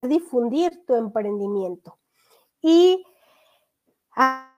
difundir 0.01 0.87
tu 0.87 0.95
emprendimiento. 0.95 1.99
Y 2.63 3.05
ah, 4.17 4.57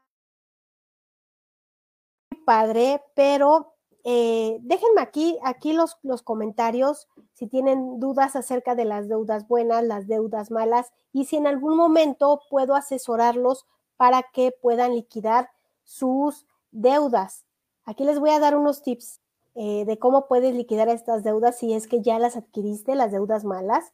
padre, 2.46 3.02
pero 3.16 3.74
eh, 4.04 4.58
déjenme 4.60 5.00
aquí, 5.00 5.40
aquí 5.42 5.72
los, 5.72 5.98
los 6.04 6.22
comentarios 6.22 7.08
si 7.32 7.48
tienen 7.48 7.98
dudas 7.98 8.36
acerca 8.36 8.76
de 8.76 8.84
las 8.84 9.08
deudas 9.08 9.48
buenas, 9.48 9.82
las 9.82 10.06
deudas 10.06 10.52
malas 10.52 10.92
y 11.12 11.24
si 11.24 11.36
en 11.36 11.48
algún 11.48 11.76
momento 11.76 12.42
puedo 12.48 12.76
asesorarlos 12.76 13.66
para 14.02 14.24
que 14.24 14.50
puedan 14.50 14.96
liquidar 14.96 15.48
sus 15.84 16.44
deudas. 16.72 17.44
Aquí 17.84 18.02
les 18.02 18.18
voy 18.18 18.30
a 18.30 18.40
dar 18.40 18.56
unos 18.56 18.82
tips 18.82 19.20
eh, 19.54 19.84
de 19.84 19.96
cómo 20.00 20.26
puedes 20.26 20.56
liquidar 20.56 20.88
estas 20.88 21.22
deudas 21.22 21.56
si 21.56 21.72
es 21.72 21.86
que 21.86 22.02
ya 22.02 22.18
las 22.18 22.34
adquiriste, 22.34 22.96
las 22.96 23.12
deudas 23.12 23.44
malas. 23.44 23.92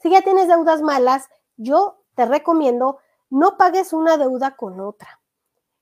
Si 0.00 0.10
ya 0.10 0.22
tienes 0.22 0.46
deudas 0.46 0.80
malas, 0.80 1.28
yo 1.56 2.04
te 2.14 2.24
recomiendo 2.24 2.98
no 3.30 3.56
pagues 3.56 3.92
una 3.92 4.16
deuda 4.16 4.54
con 4.54 4.78
otra. 4.78 5.20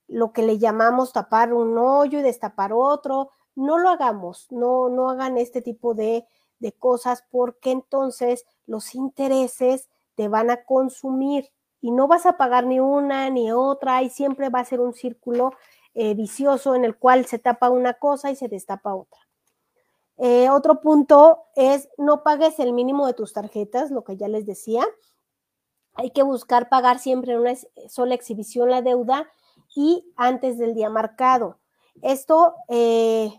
Lo 0.09 0.33
que 0.33 0.41
le 0.41 0.57
llamamos 0.57 1.13
tapar 1.13 1.53
un 1.53 1.77
hoyo 1.77 2.21
y 2.21 2.23
destapar 2.23 2.73
otro, 2.73 3.29
no 3.57 3.77
lo 3.77 3.91
hagamos, 3.91 4.47
no, 4.51 4.89
no 4.89 5.11
hagan 5.11 5.37
este 5.37 5.61
tipo 5.61 5.93
de, 5.93 6.27
de 6.61 6.73
cosas 6.73 7.27
porque 7.31 7.73
entonces 7.73 8.47
los 8.65 8.95
intereses 8.95 9.91
te 10.15 10.29
van 10.29 10.49
a 10.49 10.65
consumir 10.65 11.51
y 11.87 11.93
no 11.93 12.09
vas 12.09 12.27
a 12.27 12.37
pagar 12.37 12.67
ni 12.67 12.81
una 12.81 13.31
ni 13.31 13.53
otra 13.53 14.03
y 14.03 14.11
siempre 14.11 14.49
va 14.49 14.59
a 14.59 14.65
ser 14.65 14.81
un 14.81 14.93
círculo 14.93 15.53
eh, 15.95 16.15
vicioso 16.15 16.75
en 16.75 16.85
el 16.85 16.97
cual 16.97 17.27
se 17.27 17.39
tapa 17.39 17.71
una 17.71 17.95
cosa 17.95 18.29
y 18.33 18.35
se 18.35 18.49
destapa 18.49 18.93
otra. 18.93 19.21
Eh, 20.17 20.51
otro 20.51 20.81
punto 20.81 21.45
es 21.55 21.89
no 21.97 22.25
pagues 22.25 22.59
el 22.59 22.73
mínimo 22.73 23.07
de 23.07 23.15
tus 23.15 23.33
tarjetas, 23.33 23.93
lo 23.93 24.03
que 24.03 24.17
ya 24.17 24.27
les 24.27 24.47
decía. 24.47 24.85
Hay 25.95 26.11
que 26.11 26.25
buscar 26.25 26.69
pagar 26.69 26.99
siempre 26.99 27.35
en 27.35 27.39
una 27.39 27.55
sola 27.89 28.17
exhibición 28.17 28.69
la 28.69 28.83
deuda 28.83 29.31
y 29.77 30.13
antes 30.17 30.59
del 30.59 30.75
día 30.75 30.91
marcado. 30.91 31.61
Esto 32.03 32.57
eh, 32.67 33.31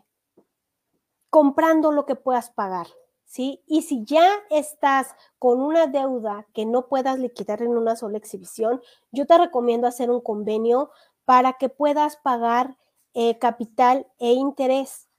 comprando 1.30 1.92
lo 1.92 2.06
que 2.06 2.16
puedas 2.16 2.50
pagar, 2.50 2.88
¿sí? 3.28 3.62
Y 3.68 3.84
si 3.84 4.04
ya 4.06 4.28
estás 4.50 5.14
con 5.38 5.62
una 5.62 5.86
deuda 5.86 6.48
que 6.54 6.66
no 6.66 6.88
puedas 6.88 7.20
liquidar 7.20 7.62
en 7.62 7.78
una 7.78 7.96
sola 7.96 8.18
exhibición, 8.18 8.82
yo 9.12 9.28
te 9.28 9.38
recomiendo 9.38 9.86
hacer 9.86 10.10
un 10.10 10.22
convenio 10.22 10.90
para 11.26 11.54
que 11.54 11.70
puedas 11.70 12.18
pagar 12.18 12.78
eh, 13.14 13.38
capital 13.38 14.08
e 14.18 14.32
interés, 14.32 15.10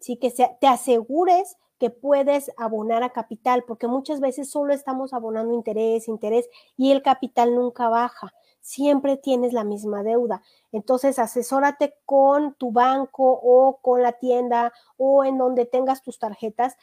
¿sí? 0.00 0.16
Que 0.16 0.30
te 0.60 0.66
asegures 0.66 1.56
que 1.78 1.90
puedes 1.90 2.50
abonar 2.58 3.02
a 3.02 3.10
capital, 3.10 3.64
porque 3.66 3.86
muchas 3.86 4.20
veces 4.20 4.50
solo 4.50 4.74
estamos 4.74 5.12
abonando 5.12 5.54
interés, 5.54 6.08
interés, 6.08 6.48
y 6.76 6.92
el 6.92 7.02
capital 7.02 7.54
nunca 7.54 7.88
baja. 7.88 8.32
Siempre 8.60 9.16
tienes 9.16 9.54
la 9.54 9.64
misma 9.64 10.02
deuda. 10.02 10.42
Entonces, 10.72 11.18
asesórate 11.18 11.94
con 12.04 12.54
tu 12.54 12.70
banco 12.70 13.40
o 13.42 13.78
con 13.80 14.02
la 14.02 14.12
tienda 14.12 14.74
o 14.98 15.24
en 15.24 15.38
donde 15.38 15.64
tengas 15.64 16.02
tus 16.02 16.18
tarjetas 16.18 16.76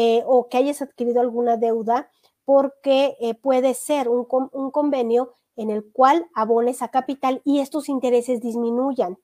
eh, 0.00 0.22
o 0.26 0.48
que 0.48 0.58
hayas 0.58 0.80
adquirido 0.80 1.20
alguna 1.20 1.56
deuda, 1.56 2.08
porque 2.44 3.16
eh, 3.18 3.34
puede 3.34 3.74
ser 3.74 4.08
un, 4.08 4.28
un 4.52 4.70
convenio 4.70 5.34
en 5.56 5.70
el 5.70 5.90
cual 5.90 6.28
abones 6.36 6.82
a 6.82 6.92
capital 6.92 7.42
y 7.44 7.58
estos 7.58 7.88
intereses 7.88 8.40
disminuyan. 8.40 9.18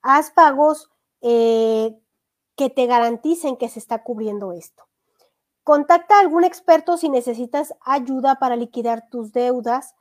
Haz 0.00 0.30
pagos 0.30 0.90
eh, 1.22 1.98
que 2.54 2.70
te 2.70 2.86
garanticen 2.86 3.56
que 3.56 3.68
se 3.68 3.80
está 3.80 4.04
cubriendo 4.04 4.52
esto. 4.52 4.84
Contacta 5.64 6.18
a 6.18 6.20
algún 6.20 6.44
experto 6.44 6.96
si 6.96 7.08
necesitas 7.08 7.74
ayuda 7.80 8.36
para 8.36 8.54
liquidar 8.54 9.08
tus 9.10 9.32
deudas 9.32 9.96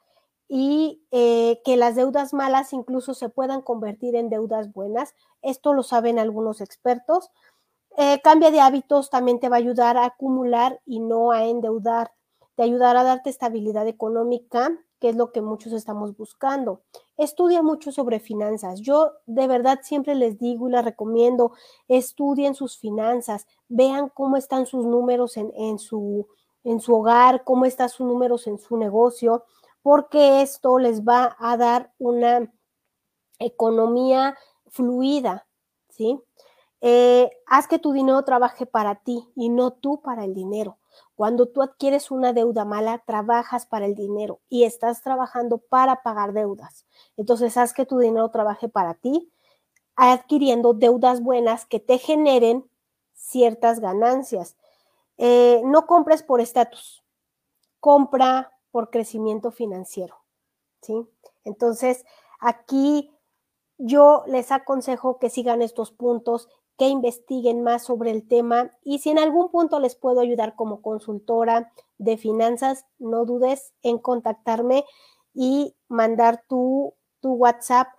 y 0.47 1.03
que 1.11 1.77
las 1.77 1.95
deudas 1.95 2.33
malas 2.33 2.73
incluso 2.73 3.13
se 3.13 3.29
puedan 3.29 3.61
convertir 3.61 4.15
en 4.15 4.29
deudas 4.29 4.71
buenas. 4.71 5.15
Esto 5.41 5.73
lo 5.73 5.83
saben 5.83 6.17
algunos 6.17 6.61
expertos. 6.61 7.31
Eh, 7.97 8.21
cambia 8.21 8.51
de 8.51 8.61
hábitos 8.61 9.09
también 9.09 9.39
te 9.39 9.49
va 9.49 9.57
a 9.57 9.59
ayudar 9.59 9.97
a 9.97 10.05
acumular 10.05 10.79
y 10.85 10.99
no 10.99 11.31
a 11.31 11.45
endeudar. 11.45 12.13
Te 12.55 12.63
ayudará 12.63 13.01
a 13.01 13.03
darte 13.03 13.29
estabilidad 13.29 13.87
económica 13.87 14.71
que 14.99 15.09
es 15.09 15.15
lo 15.15 15.31
que 15.31 15.41
muchos 15.41 15.73
estamos 15.73 16.15
buscando. 16.15 16.81
Estudia 17.17 17.61
mucho 17.61 17.91
sobre 17.91 18.19
finanzas. 18.19 18.81
Yo 18.81 19.13
de 19.25 19.47
verdad 19.47 19.79
siempre 19.81 20.13
les 20.15 20.37
digo 20.37 20.67
y 20.67 20.71
les 20.71 20.83
recomiendo, 20.83 21.53
estudien 21.87 22.53
sus 22.53 22.77
finanzas, 22.77 23.47
vean 23.69 24.09
cómo 24.09 24.37
están 24.37 24.65
sus 24.65 24.85
números 24.85 25.37
en, 25.37 25.79
su, 25.79 26.27
en 26.63 26.81
su 26.81 26.95
hogar, 26.95 27.43
cómo 27.43 27.65
están 27.65 27.89
sus 27.89 28.05
números 28.05 28.47
en 28.47 28.59
su 28.59 28.77
negocio, 28.77 29.45
porque 29.81 30.41
esto 30.41 30.77
les 30.79 31.03
va 31.03 31.35
a 31.39 31.55
dar 31.55 31.93
una 31.97 32.51
economía 33.39 34.37
fluida, 34.67 35.47
¿sí? 35.89 36.19
Eh, 36.81 37.29
haz 37.45 37.67
que 37.67 37.79
tu 37.79 37.91
dinero 37.91 38.23
trabaje 38.23 38.65
para 38.65 38.95
ti 38.95 39.27
y 39.35 39.49
no 39.49 39.71
tú 39.71 40.01
para 40.01 40.23
el 40.23 40.33
dinero. 40.33 40.77
Cuando 41.15 41.47
tú 41.47 41.61
adquieres 41.61 42.11
una 42.11 42.33
deuda 42.33 42.65
mala, 42.65 43.03
trabajas 43.05 43.65
para 43.65 43.85
el 43.85 43.95
dinero 43.95 44.39
y 44.49 44.63
estás 44.63 45.01
trabajando 45.01 45.57
para 45.57 46.01
pagar 46.01 46.33
deudas. 46.33 46.85
Entonces, 47.17 47.57
haz 47.57 47.73
que 47.73 47.85
tu 47.85 47.99
dinero 47.99 48.29
trabaje 48.29 48.69
para 48.69 48.93
ti, 48.93 49.31
adquiriendo 49.95 50.73
deudas 50.73 51.21
buenas 51.21 51.65
que 51.65 51.79
te 51.79 51.97
generen 51.97 52.69
ciertas 53.13 53.79
ganancias. 53.81 54.55
Eh, 55.17 55.61
no 55.65 55.85
compres 55.85 56.23
por 56.23 56.39
estatus, 56.39 57.03
compra 57.81 58.53
por 58.71 58.89
crecimiento 58.89 59.51
financiero. 59.51 60.15
¿sí? 60.81 61.05
Entonces, 61.43 62.05
aquí 62.39 63.11
yo 63.77 64.23
les 64.27 64.51
aconsejo 64.51 65.19
que 65.19 65.29
sigan 65.29 65.61
estos 65.61 65.91
puntos 65.91 66.47
que 66.79 66.87
investiguen 66.87 67.61
más 67.61 67.83
sobre 67.83 68.09
el 68.09 68.25
tema 68.25 68.71
y 68.85 68.99
si 68.99 69.09
en 69.09 69.19
algún 69.19 69.49
punto 69.49 69.81
les 69.81 69.95
puedo 69.95 70.21
ayudar 70.21 70.55
como 70.55 70.81
consultora 70.81 71.73
de 71.97 72.15
finanzas, 72.15 72.85
no 72.97 73.25
dudes 73.25 73.73
en 73.83 73.97
contactarme 73.99 74.85
y 75.33 75.75
mandar 75.89 76.45
tu, 76.47 76.93
tu 77.19 77.33
WhatsApp 77.33 77.89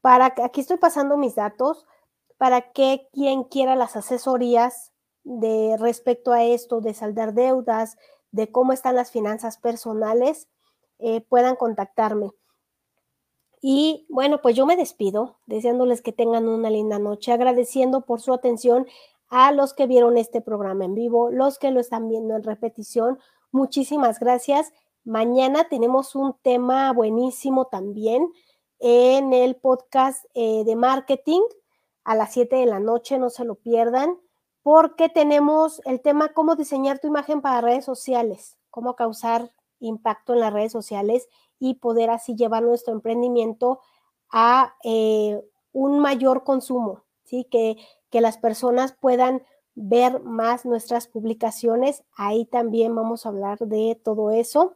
para 0.00 0.34
que 0.34 0.42
aquí 0.42 0.60
estoy 0.60 0.76
pasando 0.76 1.16
mis 1.16 1.36
datos 1.36 1.86
para 2.36 2.72
que 2.72 3.08
quien 3.12 3.44
quiera 3.44 3.76
las 3.76 3.94
asesorías 3.94 4.92
de 5.22 5.76
respecto 5.78 6.32
a 6.32 6.42
esto, 6.42 6.80
de 6.80 6.94
saldar 6.94 7.32
deudas, 7.32 7.96
de 8.32 8.50
cómo 8.50 8.72
están 8.72 8.96
las 8.96 9.12
finanzas 9.12 9.56
personales, 9.56 10.48
eh, 10.98 11.20
puedan 11.20 11.54
contactarme. 11.54 12.32
Y 13.66 14.04
bueno, 14.10 14.42
pues 14.42 14.54
yo 14.54 14.66
me 14.66 14.76
despido 14.76 15.38
deseándoles 15.46 16.02
que 16.02 16.12
tengan 16.12 16.48
una 16.48 16.68
linda 16.68 16.98
noche, 16.98 17.32
agradeciendo 17.32 18.02
por 18.02 18.20
su 18.20 18.34
atención 18.34 18.86
a 19.28 19.52
los 19.52 19.72
que 19.72 19.86
vieron 19.86 20.18
este 20.18 20.42
programa 20.42 20.84
en 20.84 20.94
vivo, 20.94 21.30
los 21.30 21.58
que 21.58 21.70
lo 21.70 21.80
están 21.80 22.06
viendo 22.06 22.36
en 22.36 22.42
repetición. 22.42 23.18
Muchísimas 23.52 24.20
gracias. 24.20 24.74
Mañana 25.02 25.66
tenemos 25.70 26.14
un 26.14 26.34
tema 26.42 26.92
buenísimo 26.92 27.64
también 27.68 28.30
en 28.80 29.32
el 29.32 29.56
podcast 29.56 30.26
eh, 30.34 30.64
de 30.66 30.76
marketing 30.76 31.40
a 32.04 32.16
las 32.16 32.34
7 32.34 32.56
de 32.56 32.66
la 32.66 32.80
noche, 32.80 33.18
no 33.18 33.30
se 33.30 33.46
lo 33.46 33.54
pierdan, 33.54 34.18
porque 34.62 35.08
tenemos 35.08 35.80
el 35.86 36.02
tema 36.02 36.34
cómo 36.34 36.54
diseñar 36.54 36.98
tu 36.98 37.06
imagen 37.06 37.40
para 37.40 37.62
redes 37.62 37.86
sociales, 37.86 38.58
cómo 38.68 38.94
causar 38.94 39.52
impacto 39.80 40.34
en 40.34 40.40
las 40.40 40.52
redes 40.52 40.72
sociales 40.72 41.28
y 41.64 41.72
poder 41.72 42.10
así 42.10 42.34
llevar 42.34 42.62
nuestro 42.62 42.92
emprendimiento 42.92 43.80
a 44.30 44.74
eh, 44.84 45.42
un 45.72 45.98
mayor 45.98 46.44
consumo, 46.44 47.04
¿sí? 47.24 47.46
Que, 47.50 47.78
que 48.10 48.20
las 48.20 48.36
personas 48.36 48.92
puedan 48.92 49.42
ver 49.74 50.20
más 50.20 50.66
nuestras 50.66 51.06
publicaciones, 51.06 52.04
ahí 52.16 52.44
también 52.44 52.94
vamos 52.94 53.24
a 53.24 53.30
hablar 53.30 53.58
de 53.60 53.98
todo 54.04 54.30
eso. 54.30 54.74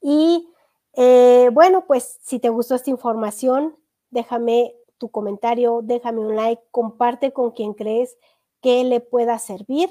Y 0.00 0.48
eh, 0.94 1.50
bueno, 1.52 1.86
pues 1.86 2.18
si 2.20 2.40
te 2.40 2.48
gustó 2.48 2.74
esta 2.74 2.90
información, 2.90 3.76
déjame 4.10 4.74
tu 4.98 5.08
comentario, 5.08 5.82
déjame 5.84 6.18
un 6.18 6.34
like, 6.34 6.64
comparte 6.72 7.32
con 7.32 7.52
quien 7.52 7.74
crees 7.74 8.18
que 8.60 8.82
le 8.82 8.98
pueda 8.98 9.38
servir 9.38 9.88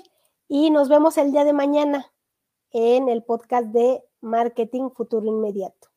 y 0.49 0.71
nos 0.71 0.89
vemos 0.89 1.17
el 1.17 1.31
día 1.31 1.45
de 1.45 1.53
mañana 1.53 2.11
en 2.71 3.07
el 3.07 3.23
podcast 3.23 3.67
de 3.67 4.03
Marketing 4.21 4.89
Futuro 4.95 5.25
Inmediato. 5.27 5.89